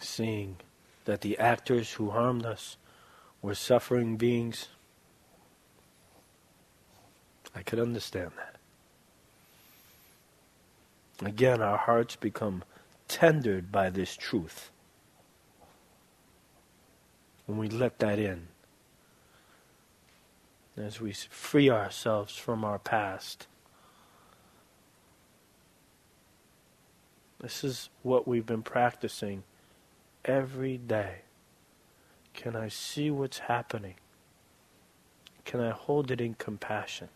Seeing 0.00 0.56
that 1.04 1.20
the 1.20 1.38
actors 1.38 1.92
who 1.92 2.10
harmed 2.10 2.44
us 2.44 2.76
were 3.40 3.54
suffering 3.54 4.16
beings, 4.16 4.68
I 7.58 7.62
could 7.62 7.80
understand 7.80 8.30
that. 8.36 8.54
Again, 11.26 11.60
our 11.60 11.76
hearts 11.76 12.14
become 12.14 12.62
tendered 13.08 13.72
by 13.72 13.90
this 13.90 14.16
truth. 14.16 14.70
When 17.46 17.58
we 17.58 17.68
let 17.68 17.98
that 17.98 18.20
in, 18.20 18.46
as 20.76 21.00
we 21.00 21.12
free 21.12 21.68
ourselves 21.68 22.36
from 22.36 22.64
our 22.64 22.78
past, 22.78 23.48
this 27.40 27.64
is 27.64 27.88
what 28.04 28.28
we've 28.28 28.46
been 28.46 28.62
practicing 28.62 29.42
every 30.24 30.76
day? 30.76 31.22
Can 32.34 32.54
I 32.54 32.68
see 32.68 33.10
what's 33.10 33.38
happening? 33.38 33.94
Can 35.44 35.58
I 35.60 35.70
hold 35.70 36.12
it 36.12 36.20
in 36.20 36.34
compassion? 36.34 37.08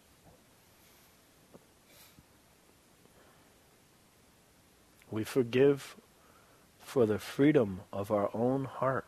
We 5.12 5.25
forgive 5.25 5.94
for 6.79 7.05
the 7.05 7.18
freedom 7.18 7.83
of 7.92 8.11
our 8.11 8.31
own 8.33 8.64
heart. 8.64 9.05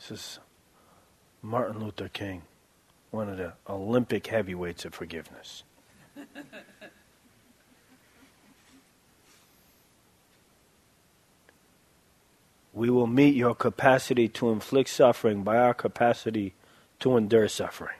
This 0.00 0.10
is 0.10 0.38
Martin 1.42 1.78
Luther 1.78 2.08
King, 2.08 2.42
one 3.10 3.28
of 3.28 3.36
the 3.38 3.52
Olympic 3.68 4.26
heavyweights 4.26 4.84
of 4.84 4.94
forgiveness. 4.94 5.62
we 12.72 12.90
will 12.90 13.06
meet 13.06 13.34
your 13.34 13.54
capacity 13.54 14.28
to 14.28 14.50
inflict 14.50 14.90
suffering 14.90 15.42
by 15.42 15.56
our 15.56 15.74
capacity 15.74 16.54
to 17.00 17.16
endure 17.16 17.48
suffering. 17.48 17.96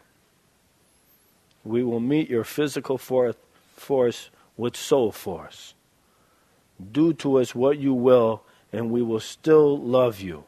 We 1.65 1.83
will 1.83 2.01
meet 2.01 2.31
your 2.31 2.45
physical 2.45 2.99
for- 2.99 3.35
force 3.77 4.31
with 4.57 4.77
soul 4.77 5.11
force. 5.13 5.75
Do 6.93 7.13
to 7.15 7.41
us 7.41 7.55
what 7.55 7.79
you 7.79 7.93
will, 7.93 8.43
and 8.73 8.91
we 8.91 9.03
will 9.03 9.21
still 9.21 9.79
love 9.79 10.21
you. 10.21 10.45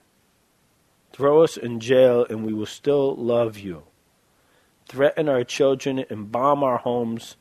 Throw 1.12 1.42
us 1.42 1.56
in 1.56 1.80
jail 1.80 2.24
and 2.30 2.44
we 2.44 2.52
will 2.52 2.66
still 2.66 3.16
love 3.16 3.58
you. 3.58 3.82
Threaten 4.90 5.28
our 5.28 5.44
children 5.44 6.04
and 6.10 6.32
bomb 6.32 6.64
our 6.64 6.78
homes 6.78 7.36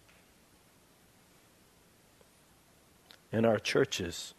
and 3.31 3.43
our 3.43 3.57
churches. 3.57 4.35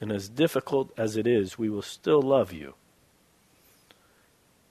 And 0.00 0.10
as 0.10 0.30
difficult 0.30 0.90
as 0.96 1.18
it 1.18 1.26
is, 1.26 1.58
we 1.58 1.68
will 1.68 1.82
still 1.82 2.22
love 2.22 2.50
you. 2.50 2.76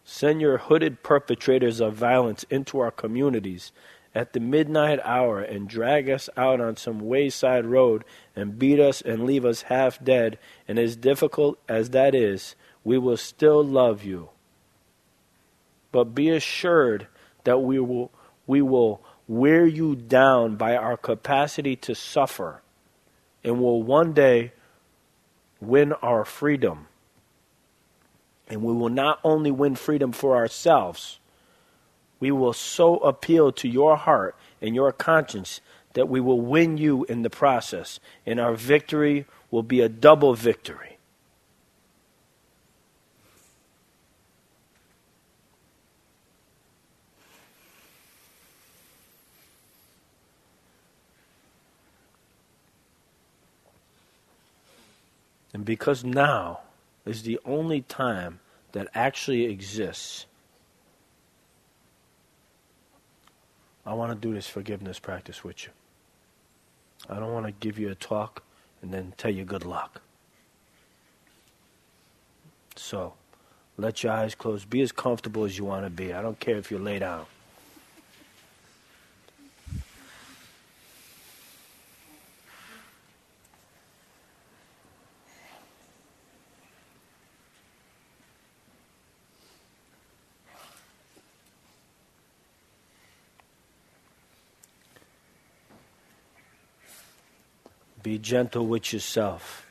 Send 0.04 0.41
your 0.41 0.58
hooded 0.58 1.04
perpetrators 1.04 1.80
of 1.80 1.93
violence 1.93 2.43
into 2.49 2.80
our 2.80 2.89
communities 2.89 3.72
at 4.16 4.34
the 4.34 4.39
midnight 4.39 4.99
hour 5.04 5.39
and 5.39 5.70
drag 5.70 6.10
us 6.10 6.32
out 6.36 6.60
on 6.60 6.76
some 6.76 7.01
wayside 7.01 7.68
road 7.68 8.04
and 8.36 8.58
beat 8.58 8.80
us 8.80 8.99
and 8.99 9.28
leave 9.28 9.45
us 9.45 9.62
half 9.62 10.04
dead. 10.04 10.39
And 10.68 10.80
as 10.80 10.95
difficult 10.95 11.60
as 11.70 11.91
that 11.91 12.16
is, 12.16 12.56
we 12.84 12.97
will 12.97 13.16
still 13.16 13.64
love 13.64 14.04
you. 14.04 14.30
But 15.91 16.16
be 16.16 16.32
assured 16.32 17.06
that 17.44 17.60
we 17.60 17.80
will, 17.80 18.12
we 18.48 18.62
will 18.62 19.02
wear 19.28 19.66
you 19.66 19.96
down 19.96 20.56
by 20.56 20.76
our 20.76 20.98
capacity 20.98 21.76
to 21.78 21.96
suffer 21.96 22.62
and 23.44 23.60
will 23.62 23.84
one 23.84 24.14
day 24.14 24.54
win 25.60 25.94
our 25.94 26.26
freedom. 26.26 26.88
And 28.48 28.62
we 28.62 28.74
will 28.74 28.89
not 28.89 29.20
only 29.24 29.52
win 29.52 29.76
freedom 29.76 30.12
for 30.12 30.36
ourselves, 30.36 31.20
we 32.20 32.32
will 32.32 32.54
so 32.54 32.98
appeal 32.98 33.52
to 33.54 33.68
your 33.68 33.98
heart 33.98 34.36
and 34.62 34.76
your 34.76 34.91
conscience 34.91 35.62
that 35.94 36.10
we 36.10 36.20
will 36.20 36.41
win 36.41 36.78
you 36.78 37.06
in 37.06 37.22
the 37.22 37.30
process. 37.30 38.00
And 38.26 38.39
our 38.39 38.54
victory 38.54 39.26
will 39.52 39.64
be 39.64 39.82
a 39.82 39.89
double 39.89 40.34
victory. 40.34 40.93
And 55.54 55.64
because 55.64 56.04
now 56.04 56.62
is 57.06 57.24
the 57.24 57.39
only 57.45 57.82
time 57.82 58.39
that 58.72 58.88
actually 58.95 59.45
exists, 59.45 60.26
I 63.86 63.93
want 63.93 64.12
to 64.12 64.28
do 64.28 64.34
this 64.34 64.47
forgiveness 64.47 64.99
practice 64.99 65.43
with 65.43 65.66
you. 65.66 65.70
I 67.10 67.20
don't 67.20 67.34
want 67.34 67.45
to 67.45 67.51
give 67.51 67.78
you 67.78 67.89
a 67.89 67.95
talk 67.95 68.43
and 68.82 68.93
then 68.93 69.14
tell 69.18 69.32
you 69.32 69.43
good 69.43 69.66
luck. 69.66 70.01
So, 72.76 73.14
let 73.78 74.04
your 74.04 74.14
eyes 74.14 74.36
close. 74.36 74.66
Be 74.66 74.82
as 74.82 74.91
comfortable 74.91 75.43
as 75.43 75.58
you 75.58 75.66
want 75.66 75.86
to 75.86 75.89
be. 75.89 76.14
I 76.14 76.22
don't 76.22 76.39
care 76.39 76.58
if 76.58 76.72
you 76.72 76.80
lay 76.80 76.99
down. 76.99 77.26
Be 98.04 98.18
gentle 98.18 98.68
with 98.68 98.91
yourself. 98.91 99.66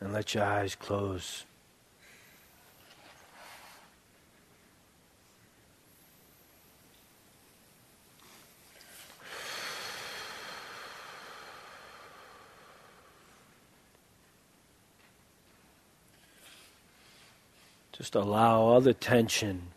And 0.00 0.12
let 0.12 0.34
your 0.34 0.44
eyes 0.44 0.76
close. 0.76 1.44
Just 17.92 18.14
allow 18.14 18.60
all 18.60 18.80
the 18.80 18.94
tension 18.94 19.68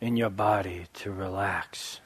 in 0.00 0.16
your 0.16 0.30
body 0.30 0.86
to 0.94 1.10
relax. 1.10 2.00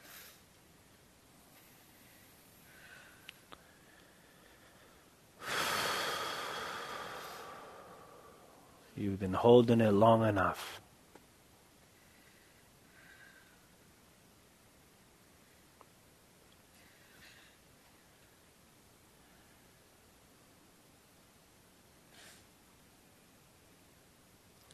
You've 8.97 9.19
been 9.19 9.33
holding 9.33 9.81
it 9.81 9.93
long 9.93 10.27
enough. 10.27 10.81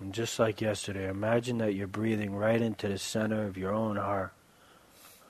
And 0.00 0.14
just 0.14 0.38
like 0.38 0.60
yesterday, 0.60 1.08
imagine 1.08 1.58
that 1.58 1.74
you're 1.74 1.86
breathing 1.86 2.34
right 2.34 2.60
into 2.62 2.88
the 2.88 2.98
center 2.98 3.44
of 3.46 3.58
your 3.58 3.74
own 3.74 3.96
heart. 3.96 4.32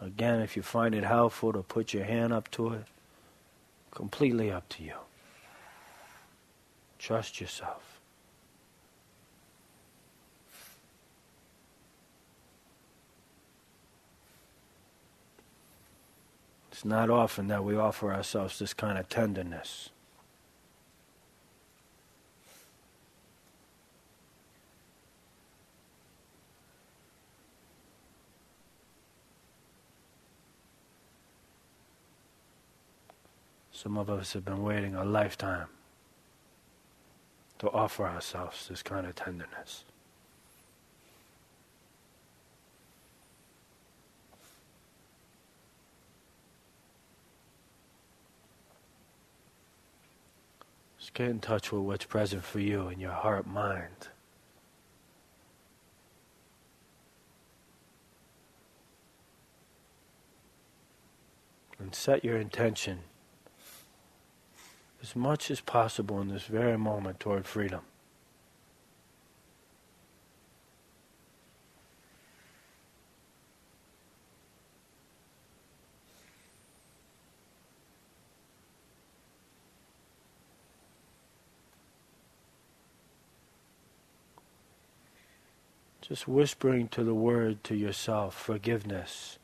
Again, 0.00 0.40
if 0.40 0.56
you 0.56 0.62
find 0.62 0.94
it 0.94 1.04
helpful 1.04 1.52
to 1.52 1.62
put 1.62 1.92
your 1.92 2.04
hand 2.04 2.32
up 2.32 2.50
to 2.52 2.74
it, 2.74 2.84
completely 3.90 4.52
up 4.52 4.68
to 4.70 4.84
you. 4.84 4.94
Trust 6.98 7.40
yourself. 7.40 7.87
It's 16.78 16.84
not 16.84 17.10
often 17.10 17.48
that 17.48 17.64
we 17.64 17.74
offer 17.74 18.14
ourselves 18.14 18.60
this 18.60 18.72
kind 18.72 18.98
of 18.98 19.08
tenderness. 19.08 19.90
Some 33.72 33.98
of 33.98 34.08
us 34.08 34.34
have 34.34 34.44
been 34.44 34.62
waiting 34.62 34.94
a 34.94 35.04
lifetime 35.04 35.66
to 37.58 37.68
offer 37.72 38.06
ourselves 38.06 38.68
this 38.68 38.84
kind 38.84 39.04
of 39.04 39.16
tenderness. 39.16 39.82
Just 51.08 51.16
get 51.16 51.30
in 51.30 51.40
touch 51.40 51.72
with 51.72 51.80
what's 51.80 52.04
present 52.04 52.44
for 52.44 52.60
you 52.60 52.88
in 52.88 53.00
your 53.00 53.12
heart 53.12 53.46
mind. 53.46 54.08
And 61.78 61.94
set 61.94 62.22
your 62.26 62.36
intention 62.36 62.98
as 65.02 65.16
much 65.16 65.50
as 65.50 65.62
possible 65.62 66.20
in 66.20 66.28
this 66.28 66.44
very 66.44 66.76
moment 66.76 67.20
toward 67.20 67.46
freedom. 67.46 67.80
Just 86.08 86.26
whispering 86.26 86.88
to 86.88 87.04
the 87.04 87.12
word 87.12 87.62
to 87.64 87.76
yourself, 87.76 88.34
forgiveness. 88.34 89.38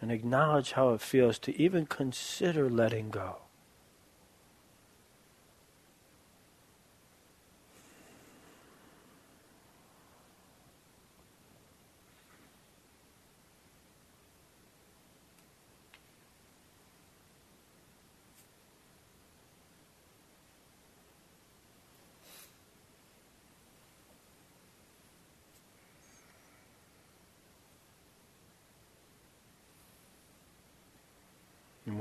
And 0.00 0.12
acknowledge 0.12 0.72
how 0.72 0.90
it 0.90 1.00
feels 1.00 1.36
to 1.40 1.60
even 1.60 1.84
consider 1.86 2.70
letting 2.70 3.10
go. 3.10 3.38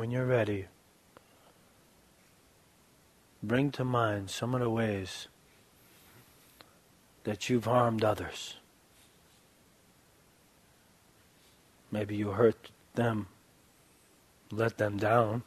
When 0.10 0.16
you're 0.16 0.26
ready, 0.26 0.66
bring 3.44 3.70
to 3.70 3.84
mind 3.84 4.28
some 4.28 4.56
of 4.56 4.60
the 4.60 4.68
ways 4.68 5.28
that 7.26 7.48
you've 7.48 7.66
harmed 7.66 8.04
others. 8.04 8.56
Maybe 11.92 12.16
you 12.16 12.30
hurt 12.32 12.72
them. 12.96 13.28
let 14.52 14.80
them 14.80 14.98
down. 14.98 15.44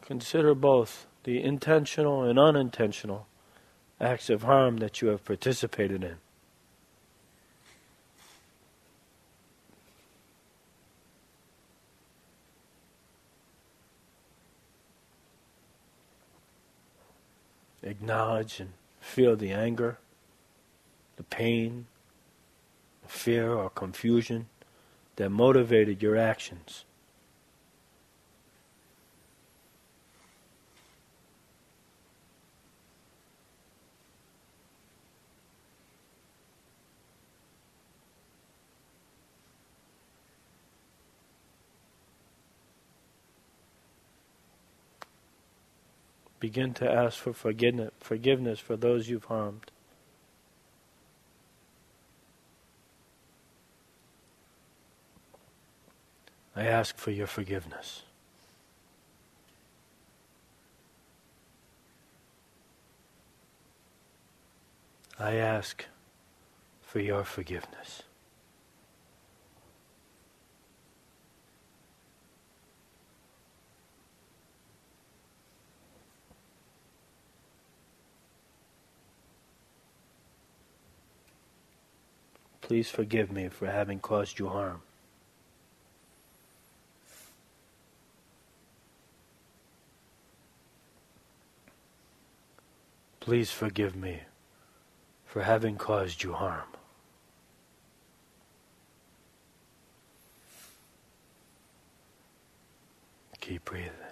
Consider 0.00 0.54
both 0.54 1.06
the 1.24 1.42
intentional 1.42 2.22
and 2.22 2.38
unintentional 2.38 3.26
acts 4.00 4.30
of 4.30 4.44
harm 4.44 4.78
that 4.78 5.02
you 5.02 5.08
have 5.08 5.22
participated 5.22 6.02
in. 6.02 6.16
Acknowledge 17.90 18.60
and 18.60 18.70
feel 19.00 19.34
the 19.34 19.50
anger, 19.50 19.98
the 21.16 21.24
pain, 21.24 21.86
the 23.02 23.08
fear 23.08 23.52
or 23.52 23.68
confusion 23.68 24.46
that 25.16 25.30
motivated 25.30 26.00
your 26.00 26.16
actions. 26.16 26.84
Begin 46.40 46.72
to 46.74 46.90
ask 46.90 47.18
for 47.18 47.34
forgiveness 47.34 48.58
for 48.58 48.76
those 48.76 49.08
you've 49.08 49.26
harmed. 49.26 49.70
I 56.56 56.64
ask 56.64 56.96
for 56.96 57.10
your 57.10 57.26
forgiveness. 57.26 58.02
I 65.18 65.34
ask 65.34 65.84
for 66.80 67.00
your 67.00 67.24
forgiveness. 67.24 68.02
Please 82.70 82.88
forgive 82.88 83.32
me 83.32 83.48
for 83.48 83.66
having 83.66 83.98
caused 83.98 84.38
you 84.38 84.46
harm. 84.46 84.80
Please 93.18 93.50
forgive 93.50 93.96
me 93.96 94.20
for 95.26 95.42
having 95.42 95.74
caused 95.78 96.22
you 96.22 96.32
harm. 96.32 96.68
Keep 103.40 103.64
breathing. 103.64 104.09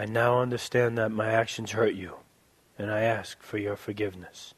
I 0.00 0.06
now 0.06 0.40
understand 0.40 0.96
that 0.96 1.12
my 1.12 1.28
actions 1.28 1.72
hurt 1.72 1.92
you, 1.92 2.14
and 2.78 2.90
I 2.90 3.02
ask 3.02 3.42
for 3.42 3.58
your 3.58 3.76
forgiveness. 3.76 4.54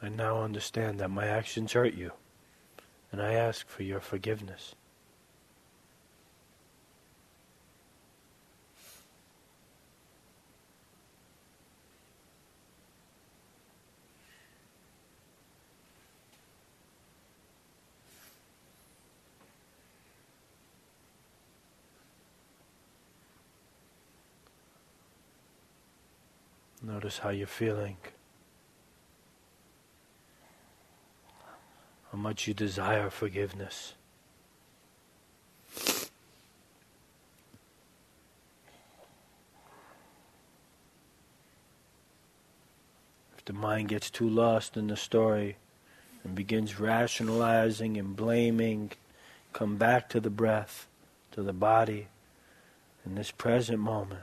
I 0.00 0.08
now 0.08 0.40
understand 0.40 0.98
that 1.00 1.10
my 1.10 1.26
actions 1.26 1.74
hurt 1.74 1.92
you 1.92 2.12
and 3.12 3.20
I 3.20 3.34
ask 3.34 3.68
for 3.68 3.82
your 3.82 4.00
forgiveness. 4.00 4.74
Notice 26.82 27.18
how 27.18 27.28
you're 27.30 27.46
feeling. 27.46 27.98
How 32.10 32.18
much 32.18 32.46
you 32.48 32.54
desire 32.54 33.10
forgiveness. 33.10 33.94
If 43.36 43.44
the 43.44 43.52
mind 43.52 43.88
gets 43.88 44.10
too 44.10 44.28
lost 44.28 44.76
in 44.76 44.88
the 44.88 44.96
story 44.96 45.56
and 46.24 46.34
begins 46.34 46.80
rationalizing 46.80 47.96
and 47.96 48.16
blaming, 48.16 48.90
come 49.52 49.76
back 49.76 50.08
to 50.10 50.20
the 50.20 50.30
breath, 50.30 50.88
to 51.32 51.42
the 51.42 51.52
body, 51.52 52.08
in 53.06 53.14
this 53.14 53.30
present 53.30 53.78
moment. 53.78 54.22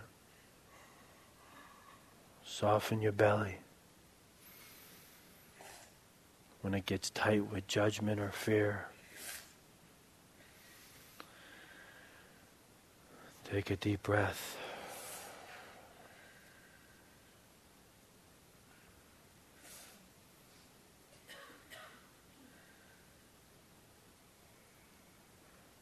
Soften 2.46 3.02
your 3.02 3.12
belly 3.12 3.58
when 6.68 6.74
it 6.74 6.86
gets 6.86 7.09
tight 7.11 7.49
with 7.49 7.65
judgment 7.65 8.20
or 8.20 8.30
fear. 8.30 8.88
Take 13.49 13.72
a 13.72 13.78
deep 13.78 14.03
breath. 14.03 14.57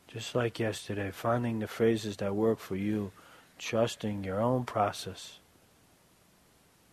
Just 0.07 0.35
like 0.35 0.59
yesterday, 0.59 1.09
finding 1.09 1.57
the 1.57 1.67
phrases 1.67 2.17
that 2.17 2.35
work 2.35 2.59
for 2.59 2.75
you, 2.75 3.11
trusting 3.57 4.23
your 4.23 4.39
own 4.39 4.65
process. 4.65 5.39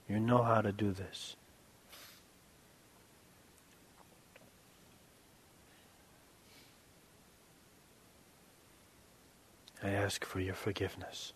You 0.08 0.18
know 0.18 0.42
how 0.42 0.62
to 0.62 0.72
do 0.72 0.92
this. 0.92 1.36
I 9.82 9.90
ask 9.90 10.24
for 10.24 10.38
your 10.38 10.54
forgiveness. 10.54 11.32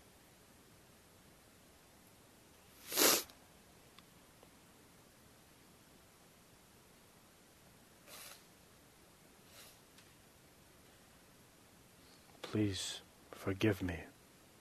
Please 12.42 13.00
forgive 13.32 13.82
me 13.82 13.96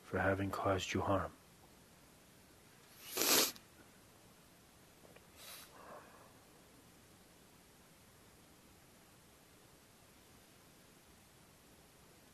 for 0.04 0.18
having 0.18 0.50
caused 0.50 0.94
you 0.94 1.02
harm. 1.02 1.32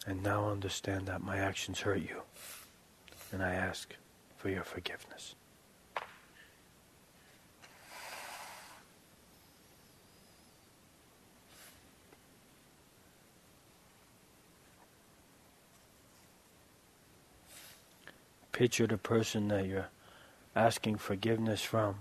And 0.08 0.24
now 0.24 0.50
understand 0.50 1.06
that 1.08 1.22
my 1.22 1.38
actions 1.38 1.82
hurt 1.82 2.02
you. 2.02 2.22
And 3.32 3.44
I 3.44 3.54
ask 3.54 3.94
for 4.38 4.50
your 4.50 4.64
forgiveness. 4.64 5.36
Picture 18.52 18.88
the 18.88 18.98
person 18.98 19.48
that 19.48 19.66
you're 19.66 19.90
asking 20.56 20.98
forgiveness 20.98 21.62
from. 21.62 21.96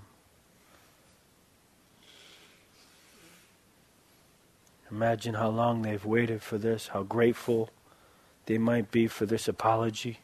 Imagine 4.91 5.35
how 5.35 5.49
long 5.49 5.83
they've 5.83 6.05
waited 6.05 6.43
for 6.43 6.59
this, 6.59 6.89
how 6.89 7.05
grateful 7.05 7.71
they 8.51 8.59
might 8.59 8.91
be 8.91 9.07
for 9.07 9.27
this 9.27 9.47
apology. 9.47 10.19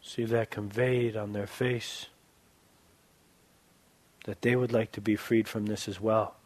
See 0.00 0.24
that 0.26 0.52
conveyed 0.52 1.16
on 1.16 1.32
their 1.32 1.48
face 1.48 2.06
that 4.24 4.42
they 4.42 4.54
would 4.54 4.70
like 4.70 4.92
to 4.92 5.00
be 5.00 5.16
freed 5.16 5.48
from 5.48 5.66
this 5.66 5.88
as 5.88 6.00
well. 6.00 6.36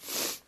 This 0.00 0.40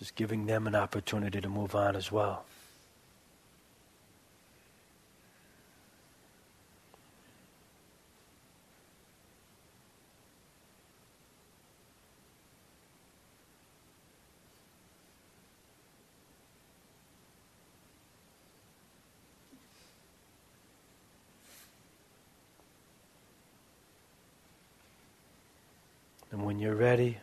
is 0.00 0.12
giving 0.12 0.46
them 0.46 0.68
an 0.68 0.76
opportunity 0.76 1.40
to 1.40 1.48
move 1.48 1.74
on 1.74 1.96
as 1.96 2.12
well. 2.12 2.44
And 26.32 26.44
when 26.44 26.58
you're 26.58 26.69
ready, 26.80 27.18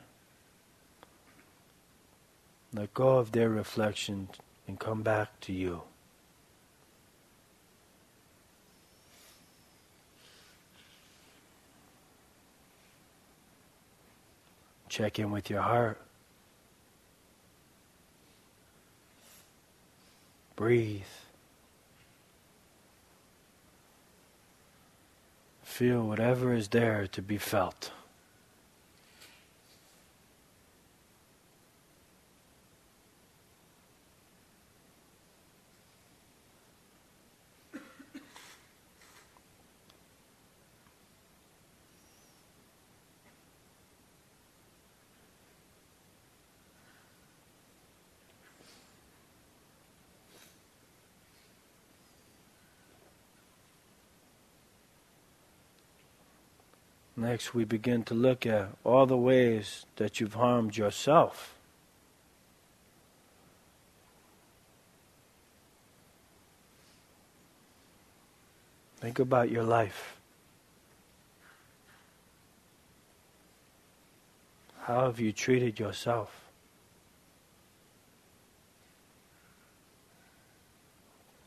let 2.72 2.94
go 2.94 3.18
of 3.18 3.32
their 3.32 3.50
reflection 3.50 4.30
and 4.68 4.80
come 4.80 5.02
back 5.02 5.40
to 5.40 5.52
you. 5.52 5.82
Check 14.90 15.18
in 15.18 15.32
with 15.32 15.50
your 15.50 15.64
heart. 15.64 16.00
Breathe. 20.56 21.02
Feel 25.64 26.04
whatever 26.04 26.54
is 26.54 26.68
there 26.68 27.08
to 27.08 27.22
be 27.24 27.40
felt. 27.40 27.92
We 57.54 57.66
begin 57.66 58.04
to 58.04 58.14
look 58.14 58.46
at 58.46 58.70
all 58.84 59.06
the 59.06 59.18
ways 59.18 59.86
that 59.98 60.20
you've 60.20 60.34
harmed 60.34 60.76
yourself. 60.76 61.56
Think 69.00 69.20
about 69.20 69.52
your 69.52 69.64
life. 69.64 70.18
How 74.82 75.06
have 75.06 75.20
you 75.20 75.32
treated 75.32 75.80
yourself? 75.80 76.50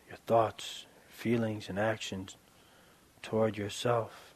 Your 0.09 0.19
thoughts, 0.27 0.87
feelings, 1.09 1.69
and 1.69 1.79
actions 1.79 2.37
toward 3.23 3.57
yourself. 3.57 4.30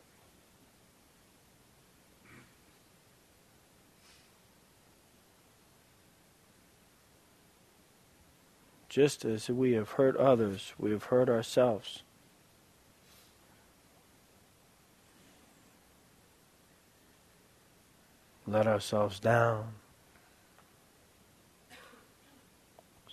Just 8.95 9.25
as 9.25 9.49
we 9.49 9.73
have 9.73 9.91
hurt 9.91 10.17
others, 10.19 10.73
we 10.79 10.93
have 10.93 11.03
hurt 11.03 11.29
ourselves. 11.29 12.05
Let 18.47 18.69
ourselves 18.69 19.19
down. 19.19 19.73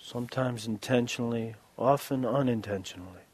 Sometimes 0.00 0.68
intentionally, 0.68 1.56
often 1.76 2.24
unintentionally. 2.24 3.26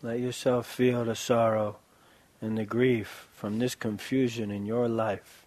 Let 0.00 0.18
yourself 0.18 0.66
feel 0.66 1.04
the 1.04 1.14
sorrow 1.14 1.76
and 2.42 2.58
the 2.58 2.64
grief 2.64 3.28
from 3.32 3.60
this 3.60 3.76
confusion 3.76 4.50
in 4.50 4.66
your 4.66 4.88
life. 4.88 5.46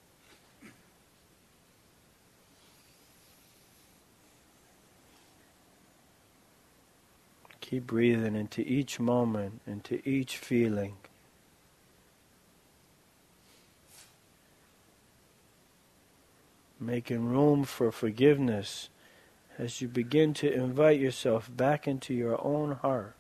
Keep 7.60 7.88
breathing 7.88 8.36
into 8.36 8.62
each 8.62 9.00
moment, 9.00 9.60
into 9.68 10.00
each 10.08 10.38
feeling. 10.38 10.96
Making 16.80 17.26
room 17.26 17.66
for 17.66 17.92
forgiveness 17.92 18.90
as 19.58 19.82
you 19.82 19.88
begin 19.90 20.34
to 20.36 20.54
invite 20.54 21.00
yourself 21.00 21.50
back 21.54 21.88
into 21.88 22.14
your 22.14 22.42
own 22.46 22.74
heart. 22.74 23.16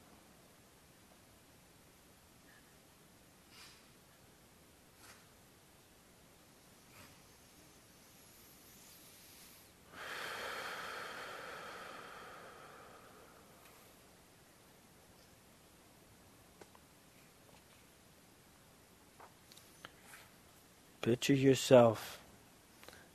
Picture 21.05 21.35
yourself 21.35 22.19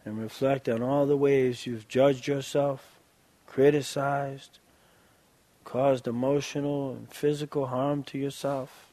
and 0.04 0.16
reflect 0.16 0.68
on 0.68 0.80
all 0.80 1.06
the 1.06 1.16
ways 1.16 1.66
you've 1.66 1.88
judged 1.88 2.28
yourself, 2.28 3.00
criticized, 3.48 4.60
caused 5.64 6.06
emotional 6.06 6.92
and 6.92 7.12
physical 7.12 7.66
harm 7.66 8.04
to 8.04 8.16
yourself. 8.16 8.92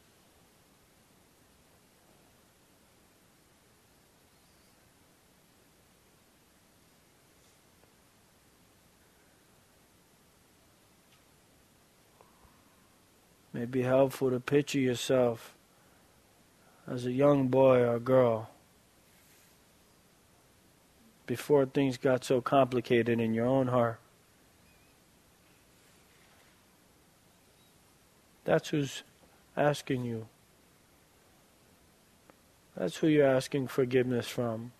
It 13.53 13.59
May 13.59 13.65
be 13.65 13.83
helpful 13.83 14.31
to 14.31 14.39
picture 14.39 14.79
yourself 14.79 15.53
as 16.87 17.05
a 17.05 17.11
young 17.11 17.49
boy 17.49 17.81
or 17.81 17.99
girl 17.99 18.49
before 21.27 21.65
things 21.65 21.97
got 21.97 22.23
so 22.23 22.41
complicated 22.41 23.19
in 23.19 23.33
your 23.33 23.45
own 23.45 23.67
heart. 23.67 23.99
That's 28.45 28.69
who's 28.69 29.03
asking 29.57 30.05
you. 30.05 30.27
That's 32.77 32.95
who 32.97 33.07
you're 33.07 33.27
asking 33.27 33.67
forgiveness 33.67 34.27
from. 34.27 34.71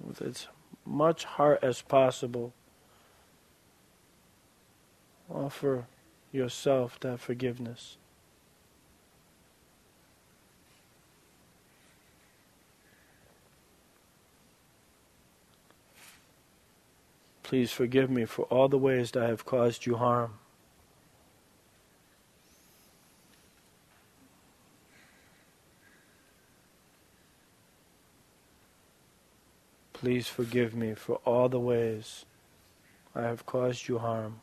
With 0.00 0.20
as 0.20 0.48
much 0.84 1.24
heart 1.24 1.60
as 1.62 1.82
possible, 1.82 2.52
offer 5.30 5.86
yourself 6.32 6.98
that 7.00 7.20
forgiveness. 7.20 7.98
Please 17.48 17.72
forgive 17.72 18.10
me 18.10 18.26
for 18.26 18.42
all 18.50 18.68
the 18.68 18.76
ways 18.76 19.10
that 19.12 19.22
I 19.22 19.28
have 19.28 19.46
caused 19.46 19.86
you 19.86 19.96
harm. 19.96 20.34
Please 29.94 30.28
forgive 30.28 30.74
me 30.74 30.92
for 30.92 31.22
all 31.24 31.48
the 31.48 31.58
ways 31.58 32.26
I 33.14 33.22
have 33.22 33.46
caused 33.46 33.88
you 33.88 33.96
harm. 33.96 34.42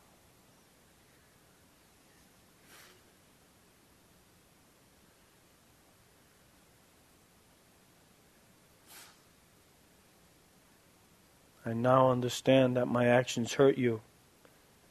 I 11.66 11.72
now 11.72 12.12
understand 12.12 12.76
that 12.76 12.86
my 12.86 13.06
actions 13.06 13.54
hurt 13.54 13.76
you, 13.76 14.00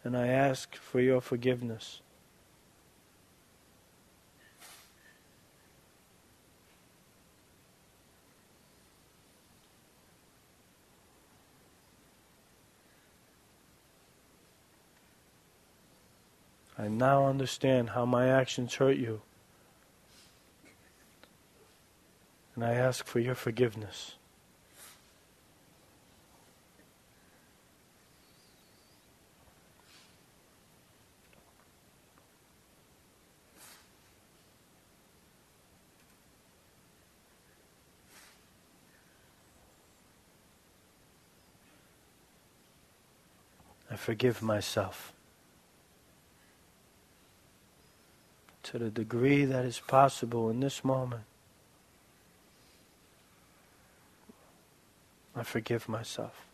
and 0.04 0.18
I 0.18 0.28
ask 0.28 0.76
for 0.76 1.00
your 1.00 1.22
forgiveness. 1.22 2.02
I 16.78 16.90
now 16.90 17.26
understand 17.26 17.92
how 17.92 18.06
my 18.06 18.28
actions 18.28 18.76
hurt 18.76 18.98
you. 18.98 19.22
And 22.54 22.66
I 22.66 22.74
ask 22.74 23.06
for 23.06 23.20
your 23.20 23.36
forgiveness. 23.36 24.16
I 43.96 43.98
forgive 43.98 44.42
myself. 44.42 45.14
to 48.64 48.80
the 48.80 48.90
degree 48.90 49.46
that 49.46 49.64
is 49.64 49.80
possible 49.80 50.50
in 50.50 50.60
this 50.60 50.84
moment. 50.84 51.22
I 55.34 55.44
forgive 55.44 55.88
myself. 55.88 56.46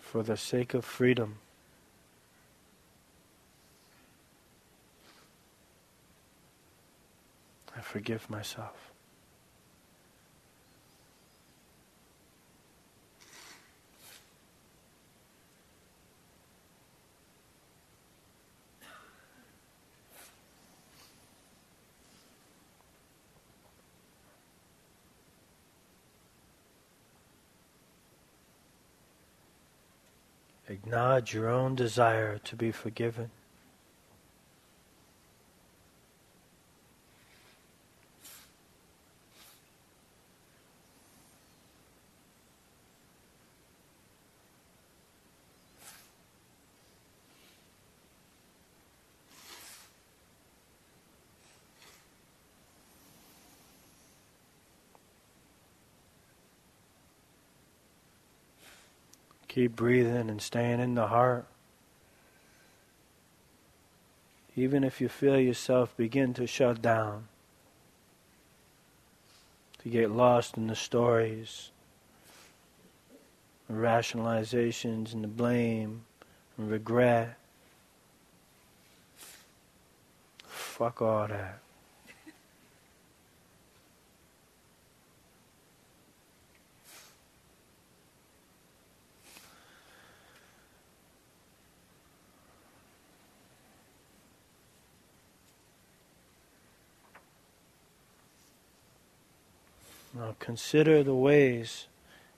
For 0.00 0.22
the 0.22 0.38
sake 0.38 0.72
of 0.72 0.86
freedom. 0.86 1.38
I 7.76 7.80
forgive 7.80 8.28
myself. 8.28 8.92
Acknowledge 30.68 31.34
your 31.34 31.50
own 31.50 31.74
desire 31.74 32.38
to 32.38 32.56
be 32.56 32.72
forgiven. 32.72 33.30
Keep 59.52 59.76
breathing 59.76 60.30
and 60.30 60.40
staying 60.40 60.80
in 60.80 60.94
the 60.94 61.08
heart. 61.08 61.44
Even 64.56 64.82
if 64.82 64.98
you 64.98 65.10
feel 65.10 65.38
yourself 65.38 65.94
begin 65.94 66.32
to 66.32 66.46
shut 66.46 66.80
down, 66.80 67.28
to 69.82 69.90
get 69.90 70.10
lost 70.10 70.56
in 70.56 70.68
the 70.68 70.74
stories, 70.74 71.70
the 73.68 73.74
rationalizations, 73.74 75.12
and 75.12 75.22
the 75.22 75.28
blame, 75.28 76.04
and 76.56 76.70
regret. 76.70 77.36
Fuck 80.46 81.02
all 81.02 81.28
that. 81.28 81.61
Now 100.14 100.36
consider 100.38 101.02
the 101.02 101.14
ways 101.14 101.86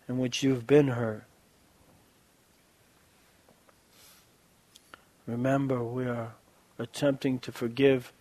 in 0.08 0.18
which 0.18 0.42
you've 0.42 0.66
been 0.66 0.88
hurt. 0.88 1.24
Remember, 5.26 5.82
we 5.82 6.04
are 6.04 6.34
attempting 6.78 7.38
to 7.40 7.50
forgive 7.50 8.12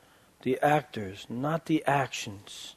the 0.42 0.60
actors, 0.62 1.28
not 1.30 1.66
the 1.66 1.84
actions. 1.86 2.76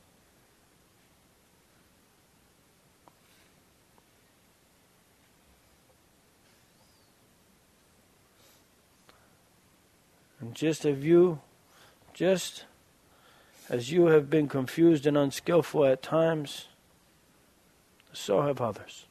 And 10.40 10.54
just 10.54 10.84
as 10.84 11.02
you, 11.02 11.40
just 12.12 12.64
as 13.68 13.90
you 13.90 14.06
have 14.06 14.30
been 14.30 14.48
confused 14.48 15.06
and 15.06 15.16
unskillful 15.16 15.84
at 15.84 16.02
times, 16.02 16.66
so 18.12 18.42
have 18.42 18.60
others. 18.60 19.06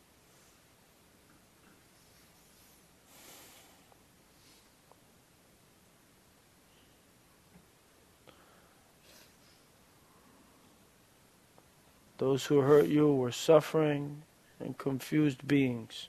Those 12.18 12.46
who 12.46 12.62
hurt 12.62 12.88
you 12.88 13.14
were 13.14 13.32
suffering 13.32 14.24
and 14.60 14.78
confused 14.78 15.46
beings. 15.48 16.08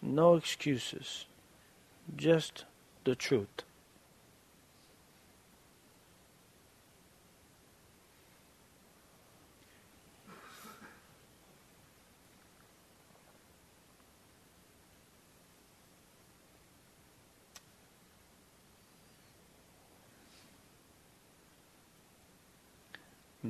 No 0.00 0.36
excuses, 0.36 1.26
just 2.14 2.64
the 3.04 3.16
truth. 3.16 3.64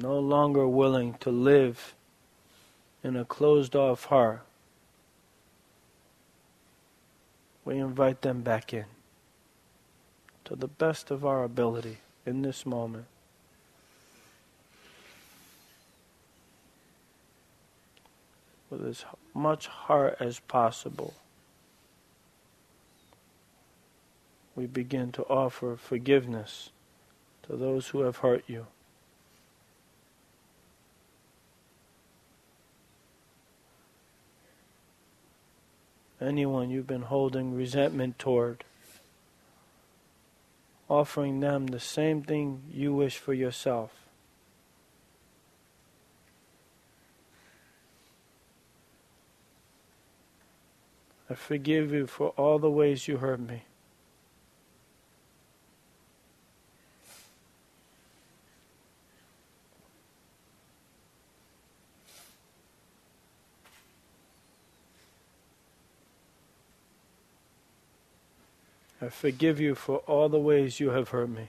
No 0.01 0.19
longer 0.19 0.67
willing 0.67 1.15
to 1.21 1.31
live 1.31 1.95
in 3.03 3.17
a 3.17 3.25
closed 3.25 3.77
off 3.77 4.05
heart, 4.07 4.43
we 7.65 7.79
invite 7.79 8.23
them 8.23 8.43
back 8.43 8.73
in 8.73 8.85
to 10.45 10.55
the 10.55 10.69
best 10.69 11.11
of 11.11 11.25
our 11.25 11.43
ability 11.43 11.99
in 12.25 12.43
this 12.43 12.65
moment. 12.65 13.07
With 18.71 18.85
as 18.87 19.05
much 19.35 19.67
heart 19.67 20.17
as 20.21 20.39
possible, 20.41 21.15
we 24.55 24.67
begin 24.67 25.13
to 25.13 25.23
offer 25.25 25.77
forgiveness 25.77 26.71
to 27.45 27.57
those 27.57 27.89
who 27.89 28.01
have 28.01 28.19
hurt 28.19 28.45
you. 28.47 28.67
Anyone 36.27 36.71
you've 36.71 36.87
been 36.87 37.03
holding 37.03 37.55
resentment 37.55 38.19
toward, 38.19 38.65
offering 40.89 41.41
them 41.41 41.69
the 41.69 41.81
same 41.81 42.23
thing 42.23 42.63
you 42.71 42.93
wish 42.93 43.17
for 43.17 43.33
yourself. 43.33 43.93
I 51.29 51.35
forgive 51.35 51.93
you 51.93 52.07
for 52.07 52.29
all 52.31 52.59
the 52.59 52.71
ways 52.71 53.09
you 53.09 53.17
hurt 53.17 53.41
me. 53.41 53.63
I 69.07 69.09
forgive 69.09 69.61
you 69.61 69.77
for 69.77 69.99
all 69.99 70.29
the 70.29 70.37
ways 70.37 70.81
you 70.81 70.91
have 70.91 71.11
hurt 71.11 71.29
me. 71.29 71.49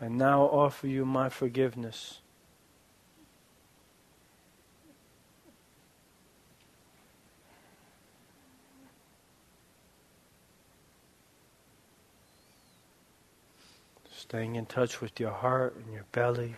I 0.00 0.08
now 0.08 0.42
offer 0.42 0.88
you 0.88 1.04
my 1.04 1.28
forgiveness. 1.28 2.18
Staying 14.12 14.56
in 14.56 14.66
touch 14.66 15.00
with 15.00 15.20
your 15.20 15.30
heart 15.30 15.76
and 15.76 15.94
your 15.94 16.04
belly. 16.10 16.56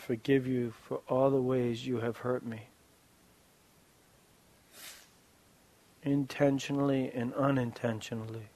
Forgive 0.00 0.46
you 0.46 0.72
for 0.88 1.00
all 1.08 1.30
the 1.30 1.40
ways 1.40 1.86
you 1.86 1.98
have 1.98 2.18
hurt 2.18 2.44
me, 2.44 2.62
intentionally 6.02 7.10
and 7.14 7.34
unintentionally. 7.34 8.48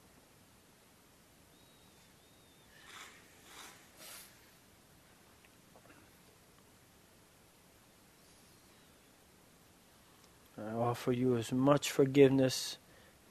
I 10.57 10.73
offer 10.75 11.13
you 11.13 11.37
as 11.37 11.53
much 11.53 11.91
forgiveness 11.91 12.79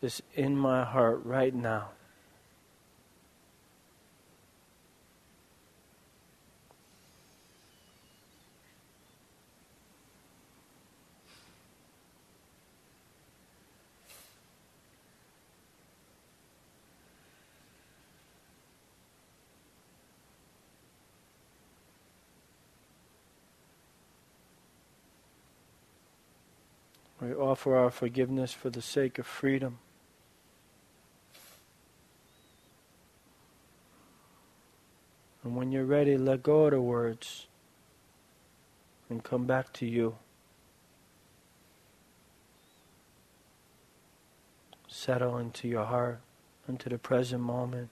as 0.02 0.22
in 0.36 0.56
my 0.56 0.84
heart 0.84 1.22
right 1.26 1.54
now. 1.54 1.90
We 27.24 27.34
offer 27.54 27.76
our 27.76 27.92
forgiveness 27.92 28.52
for 28.52 28.72
the 28.72 28.82
sake 28.82 29.20
of 29.20 29.28
freedom. 29.28 29.78
And 35.44 35.56
when 35.56 35.72
you're 35.72 35.86
ready, 35.86 36.18
let 36.18 36.42
go 36.42 36.66
of 36.66 36.72
the 36.72 36.82
words 36.82 37.46
and 39.08 39.24
come 39.24 39.46
back 39.46 39.72
to 39.74 39.86
you. 39.86 40.16
Settle 44.88 45.38
into 45.38 45.68
your 45.68 45.86
heart, 45.86 46.22
into 46.68 46.90
the 46.90 46.98
present 46.98 47.44
moment. 47.44 47.90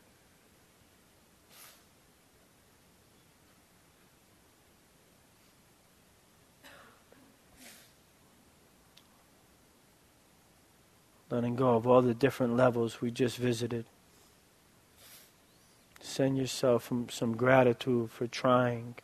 Letting 11.32 11.55
go 11.55 11.75
of 11.75 11.88
all 11.88 12.01
the 12.01 12.13
different 12.13 12.55
levels 12.55 13.01
we 13.01 13.09
just 13.09 13.38
visited. 13.38 13.86
Send 16.01 16.38
yourself 16.38 16.91
some 17.09 17.38
gratitude 17.38 18.11
for 18.11 18.27
trying 18.27 18.95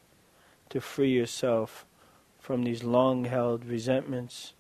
to 0.70 0.82
free 0.82 1.12
yourself 1.12 1.86
from 2.40 2.64
these 2.64 2.84
long 2.84 3.26
held 3.26 3.66
resentments, 3.66 4.54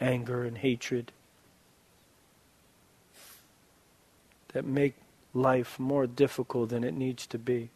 anger, 0.00 0.44
and 0.44 0.58
hatred 0.58 1.12
that 4.52 4.64
make 4.64 4.96
life 5.32 5.78
more 5.78 6.06
difficult 6.06 6.70
than 6.70 6.84
it 6.84 6.94
needs 6.94 7.26
to 7.26 7.38
be. 7.38 7.70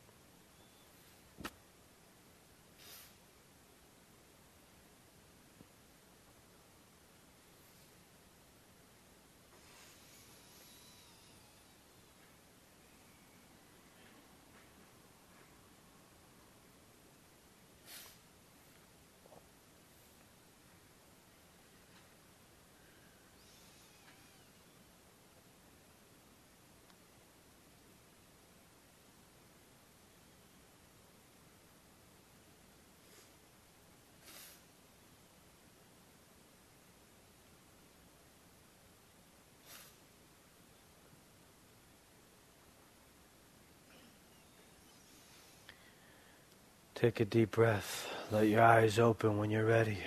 Take 47.05 47.21
a 47.21 47.27
deep 47.27 47.51
breath. 47.51 48.11
Let 48.31 48.49
your 48.49 48.63
eyes 48.63 48.99
open 48.99 49.37
when 49.37 49.51
you're 49.51 49.67
ready. 49.67 49.99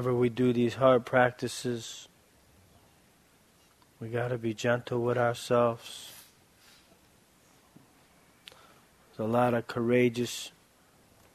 whenever 0.00 0.14
do 0.34 0.52
these 0.52 0.74
hard 0.74 1.04
practices, 1.04 2.08
we 4.00 4.08
got 4.08 4.28
to 4.28 4.38
be 4.38 4.54
gentle 4.54 5.02
with 5.02 5.18
ourselves. 5.18 6.12
There's 9.16 9.28
a 9.28 9.30
lot 9.30 9.54
of 9.54 9.66
courageous 9.66 10.52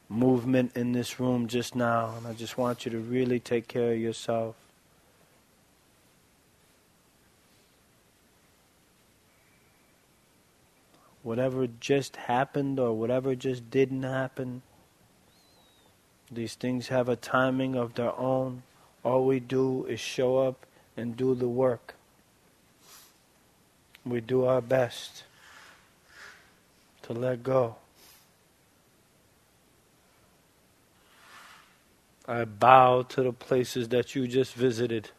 movement 0.08 0.76
in 0.76 0.92
this 0.92 1.20
room 1.20 1.46
just 1.46 1.74
now, 1.74 2.14
and 2.16 2.26
I 2.26 2.32
just 2.32 2.58
want 2.58 2.84
you 2.84 2.90
to 2.92 2.98
really 2.98 3.38
take 3.38 3.68
care 3.68 3.92
of 3.92 3.98
yourself. 3.98 4.56
Whatever 11.22 11.66
just 11.66 12.16
happened 12.16 12.78
or 12.78 12.92
whatever 12.92 13.34
just 13.34 13.70
didn't 13.70 14.04
happen 14.04 14.62
these 16.30 16.54
things 16.54 16.88
have 16.88 17.08
a 17.08 17.16
timing 17.16 17.76
of 17.76 17.94
their 17.94 18.16
own. 18.18 18.62
All 19.06 19.24
we 19.24 19.38
do 19.38 19.86
is 19.86 20.00
show 20.00 20.38
up 20.38 20.66
and 20.96 21.16
do 21.16 21.36
the 21.36 21.46
work. 21.46 21.94
We 24.04 24.20
do 24.20 24.46
our 24.46 24.60
best 24.60 25.22
to 27.02 27.12
let 27.12 27.44
go. 27.44 27.76
I 32.26 32.46
bow 32.46 33.02
to 33.02 33.22
the 33.22 33.32
places 33.32 33.90
that 33.90 34.16
you 34.16 34.26
just 34.26 34.54
visited. 34.54 35.10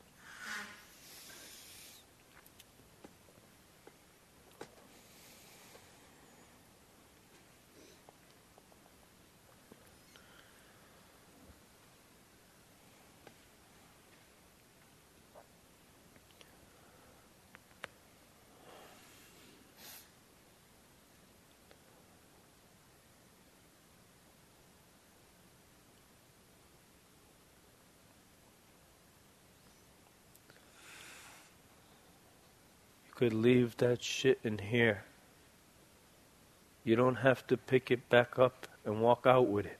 Could 33.17 33.33
leave 33.33 33.75
that 33.77 34.03
shit 34.03 34.39
in 34.43 34.59
here. 34.59 35.03
You 36.83 36.95
don't 36.95 37.15
have 37.15 37.47
to 37.47 37.57
pick 37.57 37.89
it 37.89 38.07
back 38.09 38.37
up 38.37 38.67
and 38.85 39.01
walk 39.01 39.25
out 39.25 39.47
with 39.47 39.65
it. 39.65 39.79